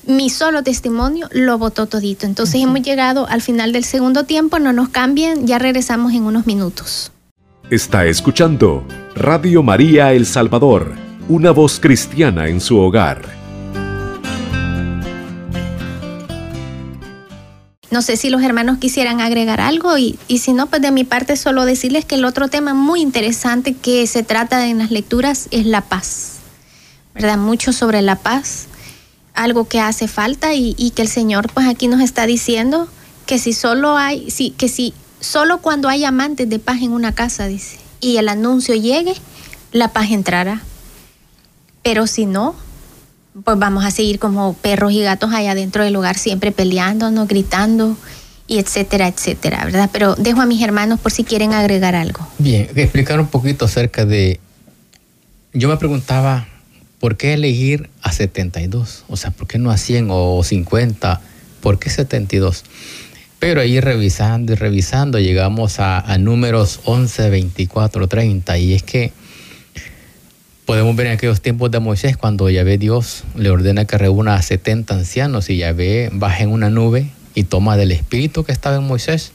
mi 0.07 0.29
solo 0.29 0.63
testimonio 0.63 1.27
lo 1.31 1.57
votó 1.57 1.85
todito. 1.85 2.25
Entonces 2.25 2.61
hemos 2.61 2.81
llegado 2.81 3.27
al 3.27 3.41
final 3.41 3.73
del 3.73 3.83
segundo 3.83 4.23
tiempo, 4.23 4.57
no 4.57 4.73
nos 4.73 4.89
cambien, 4.89 5.45
ya 5.45 5.59
regresamos 5.59 6.13
en 6.13 6.23
unos 6.23 6.47
minutos. 6.47 7.11
Está 7.69 8.05
escuchando 8.05 8.85
Radio 9.15 9.61
María 9.61 10.13
El 10.13 10.25
Salvador, 10.25 10.93
una 11.27 11.51
voz 11.51 11.79
cristiana 11.81 12.47
en 12.47 12.61
su 12.61 12.79
hogar. 12.79 13.21
No 17.91 18.01
sé 18.01 18.17
si 18.17 18.29
los 18.29 18.41
hermanos 18.41 18.77
quisieran 18.77 19.21
agregar 19.21 19.59
algo 19.59 19.97
y, 19.97 20.19
y, 20.27 20.39
si 20.39 20.53
no, 20.53 20.67
pues 20.67 20.81
de 20.81 20.91
mi 20.91 21.03
parte 21.03 21.35
solo 21.37 21.65
decirles 21.65 22.05
que 22.05 22.15
el 22.15 22.25
otro 22.25 22.47
tema 22.49 22.73
muy 22.73 23.01
interesante 23.01 23.73
que 23.73 24.05
se 24.07 24.23
trata 24.23 24.67
en 24.67 24.77
las 24.77 24.91
lecturas 24.91 25.47
es 25.51 25.65
la 25.65 25.81
paz. 25.81 26.39
¿Verdad? 27.13 27.37
Mucho 27.37 27.73
sobre 27.73 28.01
la 28.01 28.17
paz 28.17 28.66
algo 29.37 29.67
que 29.67 29.79
hace 29.79 30.07
falta 30.07 30.53
y, 30.53 30.91
que 30.95 31.03
el 31.03 31.07
Señor 31.07 31.49
pues 31.53 31.67
aquí 31.67 31.87
nos 31.87 32.01
está 32.01 32.25
diciendo 32.25 32.87
que 33.25 33.39
si 33.39 33.53
solo 33.53 33.95
hay, 33.95 34.29
si, 34.31 34.51
que 34.51 34.67
si 34.67 34.93
solo 35.19 35.59
cuando 35.59 35.87
hay 35.89 36.03
amantes 36.03 36.49
de 36.49 36.59
paz 36.59 36.81
en 36.81 36.91
una 36.91 37.13
casa, 37.13 37.47
dice, 37.47 37.77
y 38.01 38.17
el 38.17 38.29
anuncio 38.29 38.75
llegue, 38.75 39.13
la 39.71 39.93
paz 39.93 40.11
entrará. 40.11 40.61
Pero 41.83 42.07
si 42.07 42.25
no, 42.25 42.55
pues 43.43 43.57
vamos 43.59 43.85
a 43.85 43.91
seguir 43.91 44.19
como 44.19 44.53
perros 44.53 44.91
y 44.91 45.01
gatos 45.01 45.31
allá 45.33 45.55
dentro 45.55 45.83
del 45.83 45.95
hogar, 45.95 46.17
siempre 46.17 46.51
peleándonos, 46.51 47.27
gritando, 47.27 47.95
y 48.47 48.59
etcétera, 48.59 49.07
etcétera, 49.07 49.65
¿verdad? 49.65 49.89
Pero 49.91 50.15
dejo 50.15 50.41
a 50.41 50.45
mis 50.45 50.63
hermanos 50.63 50.99
por 50.99 51.11
si 51.11 51.23
quieren 51.23 51.53
agregar 51.53 51.95
algo. 51.95 52.25
Bien, 52.37 52.69
explicar 52.75 53.19
un 53.19 53.27
poquito 53.27 53.65
acerca 53.65 54.05
de... 54.05 54.39
Yo 55.53 55.67
me 55.67 55.77
preguntaba 55.77 56.47
¿por 56.99 57.17
qué 57.17 57.33
elegir 57.33 57.89
a 58.01 58.11
72? 58.11 59.05
O 59.07 59.17
sea, 59.17 59.31
¿por 59.31 59.47
qué 59.47 59.57
no 59.57 59.71
a 59.71 59.77
100 59.77 60.07
o 60.09 60.43
50? 60.43 61.21
¿Por 61.61 61.79
qué 61.79 61.89
72? 61.89 62.63
Pero 63.39 63.61
ahí 63.61 63.79
revisando 63.79 64.53
y 64.53 64.55
revisando 64.55 65.19
llegamos 65.19 65.79
a, 65.79 66.17
números 66.17 66.79
11, 66.85 67.29
24, 67.29 68.07
30 68.07 68.57
y 68.57 68.73
es 68.73 68.83
que 68.83 69.11
podemos 70.65 70.95
ver 70.95 71.07
en 71.07 71.13
aquellos 71.13 71.41
tiempos 71.41 71.69
de 71.69 71.79
Moisés 71.79 72.17
cuando 72.17 72.49
Yahvé 72.49 72.77
Dios 72.77 73.23
le 73.35 73.51
ordena 73.51 73.85
que 73.85 73.97
reúna 73.97 74.33
a 74.33 74.41
70 74.41 74.95
ancianos 74.95 75.49
y 75.49 75.57
Yahvé 75.57 76.09
baja 76.11 76.43
en 76.43 76.49
una 76.49 76.69
nube 76.69 77.11
y 77.35 77.43
toma 77.43 77.77
del 77.77 77.91
espíritu 77.91 78.43
que 78.43 78.51
estaba 78.51 78.77
en 78.77 78.83
Moisés 78.83 79.33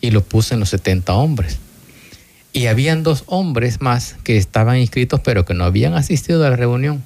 y 0.00 0.10
lo 0.10 0.22
puso 0.22 0.54
en 0.54 0.60
los 0.60 0.70
70 0.70 1.14
hombres. 1.14 1.58
Y 2.54 2.68
habían 2.68 3.02
dos 3.02 3.24
hombres 3.26 3.80
más 3.80 4.14
que 4.22 4.36
estaban 4.36 4.78
inscritos 4.78 5.20
pero 5.20 5.44
que 5.44 5.54
no 5.54 5.64
habían 5.64 5.94
asistido 5.94 6.46
a 6.46 6.50
la 6.50 6.56
reunión. 6.56 7.02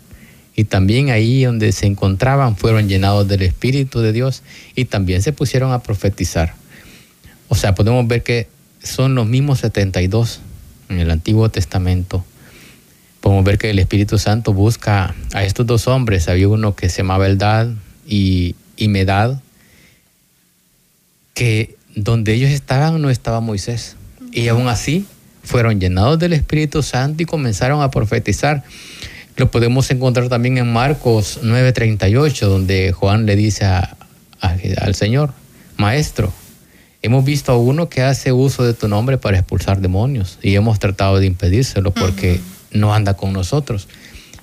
Y 0.54 0.64
también 0.64 1.08
ahí 1.08 1.44
donde 1.44 1.72
se 1.72 1.86
encontraban 1.86 2.54
fueron 2.54 2.86
llenados 2.86 3.26
del 3.26 3.40
Espíritu 3.40 4.00
de 4.00 4.12
Dios 4.12 4.42
y 4.74 4.84
también 4.84 5.22
se 5.22 5.32
pusieron 5.32 5.72
a 5.72 5.82
profetizar. 5.82 6.54
O 7.48 7.54
sea, 7.54 7.74
podemos 7.74 8.06
ver 8.06 8.22
que 8.22 8.46
son 8.82 9.14
los 9.14 9.26
mismos 9.26 9.60
72 9.60 10.40
en 10.90 11.00
el 11.00 11.10
Antiguo 11.10 11.48
Testamento. 11.48 12.24
Podemos 13.22 13.42
ver 13.42 13.56
que 13.56 13.70
el 13.70 13.78
Espíritu 13.78 14.18
Santo 14.18 14.52
busca 14.52 15.14
a 15.32 15.44
estos 15.44 15.66
dos 15.66 15.88
hombres. 15.88 16.28
Había 16.28 16.48
uno 16.48 16.76
que 16.76 16.90
se 16.90 16.98
llamaba 16.98 17.26
Eldad 17.26 17.68
y, 18.06 18.54
y 18.76 18.88
Medad, 18.88 19.40
que 21.32 21.76
donde 21.94 22.34
ellos 22.34 22.50
estaban 22.50 23.00
no 23.00 23.08
estaba 23.08 23.40
Moisés. 23.40 23.96
Y 24.30 24.48
aún 24.48 24.68
así 24.68 25.06
fueron 25.48 25.80
llenados 25.80 26.18
del 26.18 26.34
Espíritu 26.34 26.82
Santo 26.82 27.22
y 27.22 27.26
comenzaron 27.26 27.82
a 27.82 27.90
profetizar. 27.90 28.62
Lo 29.36 29.50
podemos 29.50 29.90
encontrar 29.90 30.28
también 30.28 30.58
en 30.58 30.72
Marcos 30.72 31.40
9:38, 31.42 32.48
donde 32.48 32.92
Juan 32.92 33.24
le 33.24 33.34
dice 33.34 33.64
al 33.64 34.94
Señor, 34.94 35.32
Maestro, 35.76 36.32
hemos 37.02 37.24
visto 37.24 37.52
a 37.52 37.56
uno 37.56 37.88
que 37.88 38.02
hace 38.02 38.30
uso 38.32 38.64
de 38.64 38.74
tu 38.74 38.88
nombre 38.88 39.16
para 39.16 39.38
expulsar 39.38 39.80
demonios 39.80 40.38
y 40.42 40.54
hemos 40.54 40.78
tratado 40.78 41.18
de 41.18 41.26
impedírselo 41.26 41.92
porque 41.92 42.40
no 42.72 42.92
anda 42.92 43.14
con 43.14 43.32
nosotros. 43.32 43.88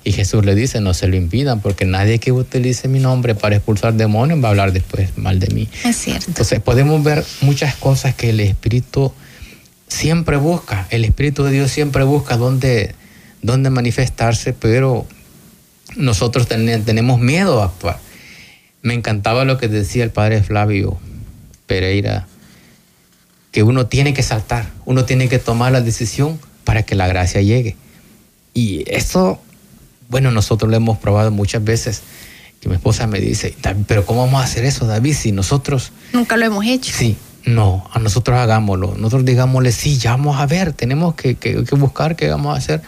Y 0.02 0.12
Jesús 0.12 0.44
le 0.44 0.54
dice, 0.54 0.80
no 0.80 0.94
se 0.94 1.08
lo 1.08 1.16
impidan, 1.16 1.60
porque 1.60 1.84
nadie 1.84 2.20
que 2.20 2.30
utilice 2.30 2.86
mi 2.86 3.00
nombre 3.00 3.34
para 3.34 3.56
expulsar 3.56 3.94
demonios 3.94 4.42
va 4.42 4.48
a 4.48 4.50
hablar 4.50 4.72
después 4.72 5.18
mal 5.18 5.40
de 5.40 5.48
mí. 5.48 5.68
Es 5.84 5.96
cierto. 5.96 6.26
Entonces 6.28 6.60
podemos 6.60 7.02
ver 7.02 7.24
muchas 7.40 7.74
cosas 7.74 8.14
que 8.14 8.30
el 8.30 8.38
Espíritu 8.40 9.12
siempre 9.88 10.36
busca, 10.36 10.86
el 10.90 11.04
Espíritu 11.04 11.44
de 11.44 11.52
Dios 11.52 11.70
siempre 11.70 12.04
busca 12.04 12.36
dónde, 12.36 12.94
dónde 13.42 13.70
manifestarse, 13.70 14.52
pero 14.52 15.06
nosotros 15.96 16.48
tenemos 16.48 17.20
miedo 17.20 17.62
a 17.62 17.66
actuar. 17.66 17.98
Me 18.82 18.94
encantaba 18.94 19.44
lo 19.44 19.58
que 19.58 19.68
decía 19.68 20.04
el 20.04 20.10
padre 20.10 20.42
Flavio 20.42 20.98
Pereira, 21.66 22.26
que 23.50 23.62
uno 23.62 23.86
tiene 23.86 24.14
que 24.14 24.22
saltar, 24.22 24.70
uno 24.84 25.04
tiene 25.04 25.28
que 25.28 25.38
tomar 25.38 25.72
la 25.72 25.80
decisión 25.80 26.38
para 26.64 26.82
que 26.82 26.94
la 26.94 27.06
gracia 27.06 27.40
llegue. 27.40 27.76
Y 28.54 28.84
eso, 28.86 29.40
bueno, 30.08 30.30
nosotros 30.30 30.70
lo 30.70 30.76
hemos 30.76 30.98
probado 30.98 31.30
muchas 31.30 31.64
veces, 31.64 32.02
que 32.60 32.68
mi 32.68 32.74
esposa 32.76 33.06
me 33.06 33.20
dice, 33.20 33.54
pero 33.86 34.04
¿cómo 34.06 34.24
vamos 34.24 34.40
a 34.40 34.44
hacer 34.44 34.64
eso, 34.64 34.86
David, 34.86 35.14
si 35.14 35.32
nosotros... 35.32 35.92
Nunca 36.12 36.36
lo 36.36 36.46
hemos 36.46 36.64
hecho. 36.64 36.92
Sí, 36.92 37.16
No, 37.46 37.88
a 37.92 37.98
nosotros 37.98 38.36
hagámoslo. 38.38 38.94
Nosotros 38.96 39.24
digámosle, 39.24 39.72
sí, 39.72 39.98
ya 39.98 40.10
vamos 40.10 40.38
a 40.38 40.46
ver, 40.46 40.72
tenemos 40.72 41.14
que, 41.14 41.36
que, 41.36 41.64
que 41.64 41.74
buscar 41.76 42.16
qué 42.16 42.28
vamos 42.28 42.54
a 42.54 42.58
hacer. 42.58 42.82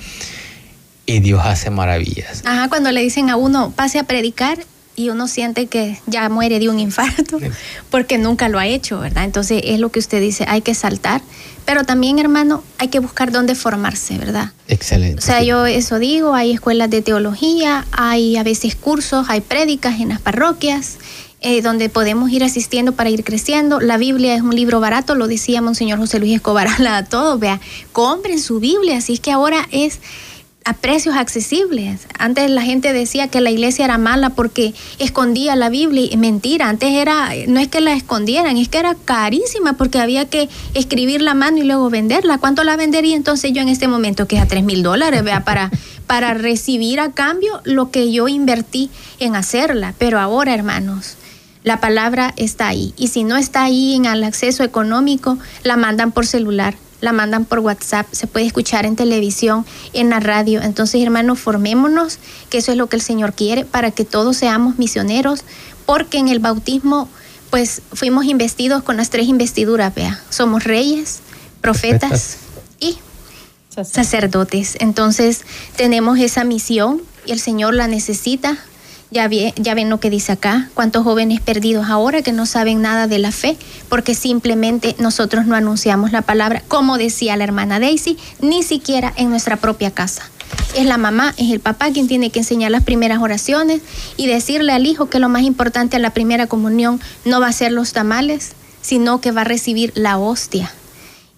Y 1.07 1.21
Dios 1.21 1.41
hace 1.43 1.71
maravillas. 1.71 2.43
Ajá, 2.45 2.69
cuando 2.69 2.93
le 2.93 3.01
dicen 3.01 3.31
a 3.31 3.37
uno, 3.37 3.73
pase 3.75 3.99
a 3.99 4.05
predicar, 4.05 4.59
y 4.99 5.11
uno 5.11 5.29
siente 5.29 5.69
que 5.69 5.97
ya 6.07 6.29
muere 6.29 6.59
de 6.59 6.69
un 6.69 6.81
infarto 6.81 7.39
porque 7.91 8.19
nunca 8.19 8.49
lo 8.49 8.59
ha 8.59 8.67
hecho, 8.67 8.99
¿verdad? 8.99 9.25
Entonces 9.25 9.63
es 9.65 9.79
lo 9.79 9.91
que 9.91 10.01
usted 10.01 10.21
dice, 10.21 10.45
hay 10.49 10.61
que 10.61 10.75
saltar, 10.75 11.23
pero 11.65 11.85
también, 11.85 12.19
hermano, 12.19 12.65
hay 12.79 12.89
que 12.89 12.99
buscar 12.99 13.31
dónde 13.31 13.55
formarse, 13.55 14.19
¿verdad? 14.19 14.53
Excelente. 14.67 15.21
O 15.21 15.23
sea, 15.23 15.43
yo 15.43 15.67
eso 15.67 16.01
digo, 16.01 16.35
hay 16.35 16.53
escuelas 16.53 16.91
de 16.91 17.01
teología, 17.01 17.87
hay 17.93 18.37
a 18.37 18.43
veces 18.43 18.75
cursos, 18.75 19.27
hay 19.29 19.41
prédicas 19.41 20.01
en 20.01 20.09
las 20.09 20.21
parroquias. 20.21 20.99
Eh, 21.41 21.63
donde 21.63 21.89
podemos 21.89 22.33
ir 22.33 22.43
asistiendo 22.43 22.93
para 22.93 23.11
ir 23.11 23.23
creciendo. 23.23 23.79
La 23.79 23.97
Biblia 23.97 24.35
es 24.35 24.43
un 24.43 24.57
libro 24.57 24.81
barato, 24.81 25.15
lo 25.15 25.29
decía 25.29 25.63
Monseñor 25.63 26.01
José 26.01 26.19
Luis 26.19 26.35
Escobar 26.35 26.67
a 26.89 27.05
todos, 27.05 27.39
vea, 27.39 27.61
compren 27.93 28.41
su 28.41 28.59
Biblia, 28.59 28.97
así 28.97 29.13
es 29.13 29.21
que 29.21 29.31
ahora 29.31 29.69
es 29.71 30.01
a 30.65 30.75
precios 30.75 31.17
accesibles. 31.17 32.07
Antes 32.19 32.51
la 32.51 32.61
gente 32.61 32.93
decía 32.93 33.29
que 33.29 33.41
la 33.41 33.51
iglesia 33.51 33.87
era 33.87 33.97
mala 33.97 34.31
porque 34.31 34.75
escondía 34.99 35.57
la 35.57 35.71
Biblia 35.71 36.15
mentira, 36.19 36.69
antes 36.69 36.91
era, 36.91 37.31
no 37.47 37.59
es 37.59 37.69
que 37.69 37.81
la 37.81 37.95
escondieran, 37.95 38.59
es 38.59 38.69
que 38.69 38.79
era 38.79 38.95
carísima 38.95 39.75
porque 39.75 39.99
había 39.99 40.29
que 40.29 40.49
escribir 40.75 41.23
la 41.23 41.35
mano 41.35 41.59
y 41.59 41.63
luego 41.63 41.89
venderla. 41.89 42.39
¿Cuánto 42.39 42.65
la 42.65 42.77
vendería 42.77 43.17
entonces 43.17 43.53
yo 43.53 43.63
en 43.63 43.69
este 43.69 43.89
momento? 43.89 44.27
Que 44.27 44.39
a 44.41 44.47
3 44.47 44.63
mil 44.63 44.83
dólares, 44.83 45.23
vea, 45.23 45.45
para, 45.45 45.71
para 46.07 46.35
recibir 46.35 47.01
a 47.01 47.13
cambio 47.13 47.61
lo 47.65 47.91
que 47.91 48.13
yo 48.13 48.29
invertí 48.29 48.91
en 49.21 49.37
hacerla. 49.37 49.95
Pero 49.97 50.21
ahora, 50.21 50.53
hermanos, 50.53 51.17
la 51.65 51.81
palabra 51.81 52.33
está 52.37 52.69
ahí. 52.69 52.95
Y 52.97 53.09
si 53.09 53.25
no 53.25 53.37
está 53.37 53.65
ahí 53.65 53.95
en 53.95 54.07
el 54.07 54.25
acceso 54.25 54.65
económico, 54.65 55.39
la 55.63 55.77
mandan 55.77 56.13
por 56.13 56.27
celular 56.27 56.75
la 57.01 57.13
mandan 57.13 57.45
por 57.45 57.61
WhatsApp, 57.61 58.07
se 58.13 58.27
puede 58.27 58.47
escuchar 58.47 58.85
en 58.87 58.97
televisión, 58.97 59.65
en 59.93 60.11
la 60.11 60.21
radio. 60.21 60.63
Entonces, 60.63 61.03
hermanos, 61.03 61.39
formémonos, 61.39 62.19
que 62.51 62.59
eso 62.59 62.73
es 62.73 62.79
lo 62.79 62.89
que 62.89 62.97
el 62.97 63.03
Señor 63.03 63.35
quiere, 63.35 63.65
para 63.65 63.91
que 63.91 64.05
todos 64.05 64.37
seamos 64.37 64.79
misioneros, 64.79 65.45
porque 65.87 66.19
en 66.19 66.29
el 66.29 66.41
bautismo, 66.41 67.09
pues 67.51 67.83
fuimos 67.93 68.25
investidos 68.25 68.83
con 68.83 68.97
las 68.97 69.11
tres 69.11 69.29
investiduras, 69.29 69.95
vea. 69.95 70.21
Somos 70.29 70.65
reyes, 70.65 71.21
profetas, 71.61 72.39
y 72.81 72.99
sacerdotes. 73.83 74.77
Entonces, 74.81 75.43
tenemos 75.77 76.19
esa 76.19 76.45
misión 76.45 77.03
y 77.27 77.33
el 77.33 77.41
Señor 77.41 77.75
la 77.75 77.87
necesita 77.87 78.59
ya, 79.11 79.29
ven 79.29 79.91
lo 79.91 80.01
que 80.01 80.11
dice 80.11 80.33
acá, 80.33 80.69
cuántos 80.75 81.05
jóvenes 81.05 81.41
perdidos 81.41 81.89
ahora 81.89 82.23
que 82.23 82.33
no 82.33 82.47
saben 82.47 82.83
nada 82.83 83.07
de 83.07 83.19
la 83.19 83.33
fe, 83.33 83.57
porque 83.89 84.15
simplemente 84.15 84.95
nosotros 84.99 85.47
no 85.47 85.55
anunciamos 85.55 86.13
la 86.13 86.23
palabra, 86.23 86.63
como 86.69 86.99
decía 86.99 87.37
la 87.37 87.45
hermana 87.45 87.81
Daisy, 87.81 88.19
ni 88.41 88.63
siquiera 88.63 89.13
en 89.17 89.31
nuestra 89.31 89.57
propia 89.57 89.91
casa. 89.91 90.23
Es 90.75 90.87
la 90.87 90.99
mamá, 90.99 91.35
es 91.39 91.51
el 91.51 91.61
papá 91.61 91.91
quien 91.91 92.09
tiene 92.09 92.31
que 92.31 92.41
enseñar 92.41 92.71
las 92.71 92.85
primeras 92.85 93.21
oraciones 93.21 93.81
y 94.17 94.27
decirle 94.27 94.73
al 94.73 94.87
hijo 94.87 95.09
que 95.09 95.19
lo 95.19 95.29
más 95.29 95.43
importante 95.43 95.97
a 95.97 96.01
la 96.01 96.11
primera 96.11 96.47
comunión 96.47 97.01
no 97.25 97.41
va 97.41 97.49
a 97.49 97.53
ser 97.53 97.73
los 97.73 97.93
tamales, 97.93 98.53
sino 98.83 99.21
que 99.21 99.33
va 99.33 99.43
a 99.43 99.45
recibir 99.45 99.93
la 99.95 100.19
hostia 100.19 100.73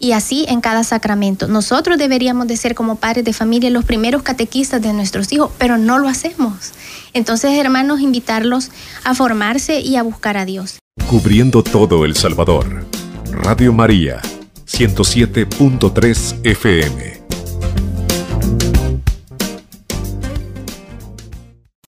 y 0.01 0.13
así 0.13 0.47
en 0.49 0.61
cada 0.61 0.83
sacramento. 0.83 1.47
Nosotros 1.47 1.99
deberíamos 1.99 2.49
de 2.49 2.57
ser 2.57 2.75
como 2.75 2.97
padres 2.97 3.25
de 3.25 3.33
familia 3.33 3.71
los 3.71 3.85
primeros 3.85 4.23
catequistas 4.23 4.83
de 4.83 4.93
nuestros 4.93 5.33
hijos, 5.33 5.53
pero 5.59 5.79
no 5.79 5.99
lo 5.99 6.09
hacemos. 6.09 6.73
Entonces, 7.13 7.53
hermanos, 7.57 8.01
invitarlos 8.01 8.71
a 9.05 9.15
formarse 9.15 9.81
y 9.81 9.97
a 9.97 10.03
buscar 10.03 10.37
a 10.37 10.45
Dios. 10.45 10.79
Cubriendo 11.07 11.63
todo 11.63 12.05
El 12.05 12.17
Salvador. 12.17 12.87
Radio 13.31 13.73
María, 13.73 14.21
107.3 14.67 16.41
FM. 16.45 17.21